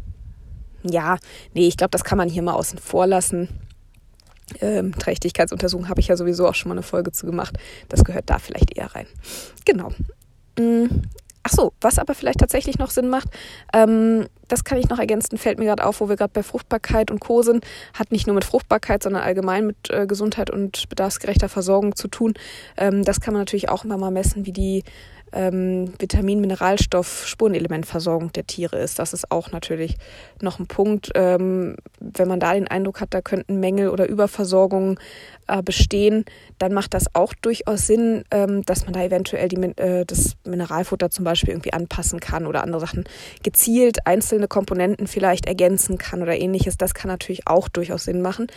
ja, 0.83 1.17
nee, 1.53 1.67
ich 1.67 1.77
glaube, 1.77 1.91
das 1.91 2.03
kann 2.03 2.17
man 2.17 2.29
hier 2.29 2.41
mal 2.41 2.53
außen 2.53 2.79
vor 2.79 3.07
lassen. 3.07 3.49
Ähm, 4.59 4.93
Trächtigkeitsuntersuchung 4.97 5.89
habe 5.89 6.01
ich 6.01 6.07
ja 6.09 6.17
sowieso 6.17 6.47
auch 6.47 6.55
schon 6.55 6.69
mal 6.69 6.75
eine 6.75 6.83
Folge 6.83 7.11
zu 7.11 7.25
gemacht. 7.25 7.57
Das 7.89 8.03
gehört 8.03 8.29
da 8.29 8.39
vielleicht 8.39 8.77
eher 8.77 8.93
rein. 8.93 9.07
Genau. 9.65 9.93
Ach 11.43 11.51
so, 11.51 11.73
was 11.81 11.99
aber 11.99 12.15
vielleicht 12.15 12.39
tatsächlich 12.39 12.79
noch 12.79 12.89
Sinn 12.89 13.09
macht, 13.09 13.27
ähm, 13.73 14.27
das 14.47 14.63
kann 14.63 14.77
ich 14.77 14.87
noch 14.87 14.99
ergänzen, 14.99 15.37
fällt 15.37 15.59
mir 15.59 15.65
gerade 15.65 15.85
auf, 15.85 15.99
wo 15.99 16.07
wir 16.07 16.15
gerade 16.15 16.31
bei 16.33 16.41
Fruchtbarkeit 16.41 17.11
und 17.11 17.19
Co. 17.19 17.41
sind, 17.41 17.65
hat 17.93 18.11
nicht 18.11 18.27
nur 18.27 18.33
mit 18.33 18.45
Fruchtbarkeit, 18.45 19.03
sondern 19.03 19.23
allgemein 19.23 19.67
mit 19.67 19.89
äh, 19.89 20.07
Gesundheit 20.07 20.49
und 20.49 20.87
bedarfsgerechter 20.87 21.49
Versorgung 21.49 21.97
zu 21.97 22.07
tun. 22.07 22.33
Ähm, 22.77 23.03
das 23.03 23.19
kann 23.19 23.33
man 23.33 23.41
natürlich 23.41 23.67
auch 23.67 23.83
immer 23.83 23.97
mal 23.97 24.11
messen, 24.11 24.45
wie 24.45 24.53
die 24.53 24.83
ähm, 25.33 25.93
Vitamin-, 25.99 26.41
Mineralstoff-, 26.41 27.25
Spurenelementversorgung 27.25 28.31
der 28.33 28.47
Tiere 28.47 28.77
ist. 28.77 28.99
Das 28.99 29.13
ist 29.13 29.31
auch 29.31 29.51
natürlich 29.51 29.97
noch 30.41 30.59
ein 30.59 30.67
Punkt. 30.67 31.11
Ähm, 31.15 31.75
wenn 31.99 32.27
man 32.27 32.39
da 32.39 32.53
den 32.53 32.67
Eindruck 32.67 33.01
hat, 33.01 33.13
da 33.13 33.21
könnten 33.21 33.59
Mängel 33.59 33.89
oder 33.89 34.07
Überversorgungen 34.07 34.99
äh, 35.47 35.61
bestehen, 35.61 36.25
dann 36.59 36.73
macht 36.73 36.93
das 36.93 37.13
auch 37.13 37.33
durchaus 37.33 37.87
Sinn, 37.87 38.23
ähm, 38.31 38.63
dass 38.63 38.85
man 38.85 38.93
da 38.93 39.03
eventuell 39.03 39.47
die, 39.49 39.57
äh, 39.77 40.05
das 40.05 40.35
Mineralfutter 40.45 41.09
zum 41.09 41.25
Beispiel 41.25 41.49
irgendwie 41.49 41.73
anpassen 41.73 42.19
kann 42.19 42.45
oder 42.45 42.63
andere 42.63 42.81
Sachen 42.81 43.03
gezielt 43.43 44.05
einzelne 44.05 44.47
Komponenten 44.47 45.07
vielleicht 45.07 45.45
ergänzen 45.45 45.97
kann 45.97 46.21
oder 46.21 46.37
ähnliches. 46.37 46.77
Das 46.77 46.93
kann 46.93 47.09
natürlich 47.09 47.47
auch 47.47 47.67
durchaus 47.67 48.05
Sinn 48.05 48.21
machen, 48.21 48.47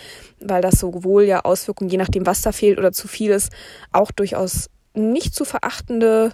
weil 0.41 0.62
das 0.62 0.79
sowohl 0.79 1.25
ja 1.25 1.41
Auswirkungen, 1.45 1.91
je 1.91 1.99
nachdem, 1.99 2.27
was 2.27 2.43
da 2.43 2.53
fehlt 2.53 2.79
oder 2.79 2.93
zu 2.93 3.09
viel 3.09 3.31
ist, 3.31 3.53
auch 3.93 4.11
durchaus 4.11 4.71
nicht 4.95 5.35
zu 5.35 5.45
verachtende 5.45 6.33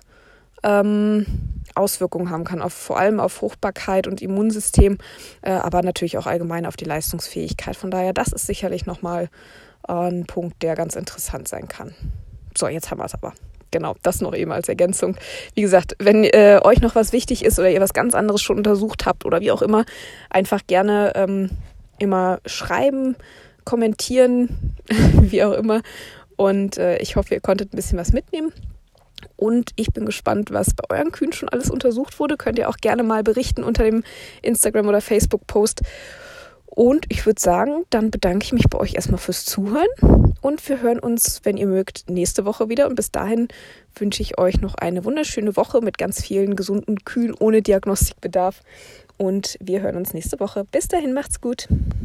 ähm, 0.62 1.27
Auswirkungen 1.75 2.31
haben 2.31 2.44
kann, 2.44 2.61
auf, 2.61 2.72
vor 2.72 2.98
allem 2.98 3.20
auf 3.20 3.33
Fruchtbarkeit 3.33 4.07
und 4.07 4.20
Immunsystem, 4.20 4.98
äh, 5.42 5.51
aber 5.51 5.83
natürlich 5.83 6.18
auch 6.18 6.27
allgemein 6.27 6.66
auf 6.66 6.77
die 6.77 6.85
Leistungsfähigkeit. 6.85 7.77
Von 7.77 7.90
daher, 7.90 8.12
das 8.12 8.29
ist 8.29 8.46
sicherlich 8.46 8.87
nochmal 8.87 9.29
äh, 9.88 9.92
ein 9.92 10.27
Punkt, 10.27 10.62
der 10.62 10.75
ganz 10.75 10.96
interessant 10.96 11.48
sein 11.48 11.68
kann. 11.68 11.94
So, 12.57 12.68
jetzt 12.68 12.90
haben 12.90 12.98
wir 12.98 13.07
es 13.07 13.14
aber. 13.14 13.33
Genau, 13.70 13.96
das 14.03 14.20
noch 14.20 14.35
eben 14.35 14.53
als 14.53 14.68
Ergänzung. 14.68 15.16
Wie 15.55 15.62
gesagt, 15.62 15.96
wenn 15.98 16.25
äh, 16.25 16.61
euch 16.62 16.83
noch 16.83 16.94
was 16.94 17.14
wichtig 17.14 17.42
ist 17.42 17.59
oder 17.59 17.70
ihr 17.70 17.81
was 17.81 17.94
ganz 17.94 18.14
anderes 18.14 18.42
schon 18.42 18.59
untersucht 18.59 19.07
habt 19.07 19.25
oder 19.25 19.40
wie 19.40 19.51
auch 19.51 19.62
immer, 19.62 19.87
einfach 20.29 20.61
gerne 20.66 21.12
ähm, 21.14 21.51
immer 21.98 22.40
schreiben, 22.44 23.16
kommentieren, 23.64 24.77
wie 25.20 25.42
auch 25.42 25.53
immer. 25.53 25.81
Und 26.37 26.77
äh, 26.77 26.98
ich 26.98 27.16
hoffe, 27.16 27.35
ihr 27.35 27.40
konntet 27.40 27.72
ein 27.72 27.77
bisschen 27.77 27.98
was 27.98 28.12
mitnehmen. 28.12 28.53
Und 29.37 29.70
ich 29.76 29.92
bin 29.92 30.06
gespannt, 30.06 30.50
was 30.52 30.74
bei 30.74 30.96
euren 30.96 31.12
Kühen 31.12 31.32
schon 31.32 31.48
alles 31.48 31.70
untersucht 31.70 32.18
wurde. 32.20 32.37
Könnt 32.37 32.58
ihr 32.58 32.68
auch 32.68 32.76
gerne 32.76 33.02
mal 33.02 33.22
berichten 33.22 33.64
unter 33.64 33.85
dem 33.85 34.04
Instagram- 34.42 34.88
oder 34.88 35.00
Facebook-Post. 35.00 35.82
Und 36.66 37.04
ich 37.11 37.26
würde 37.26 37.40
sagen, 37.40 37.85
dann 37.90 38.11
bedanke 38.11 38.46
ich 38.46 38.52
mich 38.52 38.70
bei 38.70 38.78
euch 38.78 38.94
erstmal 38.94 39.18
fürs 39.18 39.44
Zuhören. 39.44 39.88
Und 40.40 40.66
wir 40.68 40.80
hören 40.80 41.00
uns, 41.00 41.40
wenn 41.44 41.58
ihr 41.58 41.66
mögt, 41.66 42.08
nächste 42.08 42.46
Woche 42.46 42.70
wieder. 42.70 42.88
Und 42.88 42.94
bis 42.94 43.11
dahin 43.11 43.48
wünsche 43.94 44.22
ich 44.22 44.38
euch 44.38 44.61
noch 44.62 44.74
eine 44.76 45.04
wunderschöne 45.04 45.54
Woche 45.56 45.82
mit 45.82 45.98
ganz 45.98 46.22
vielen 46.22 46.56
gesunden 46.56 47.04
Kühen 47.04 47.35
ohne 47.38 47.61
Diagnostikbedarf. 47.61 48.62
Und 49.18 49.58
wir 49.61 49.82
hören 49.82 49.96
uns 49.96 50.14
nächste 50.14 50.40
Woche. 50.40 50.64
Bis 50.64 50.88
dahin, 50.88 51.12
macht's 51.12 51.42
gut. 51.42 51.68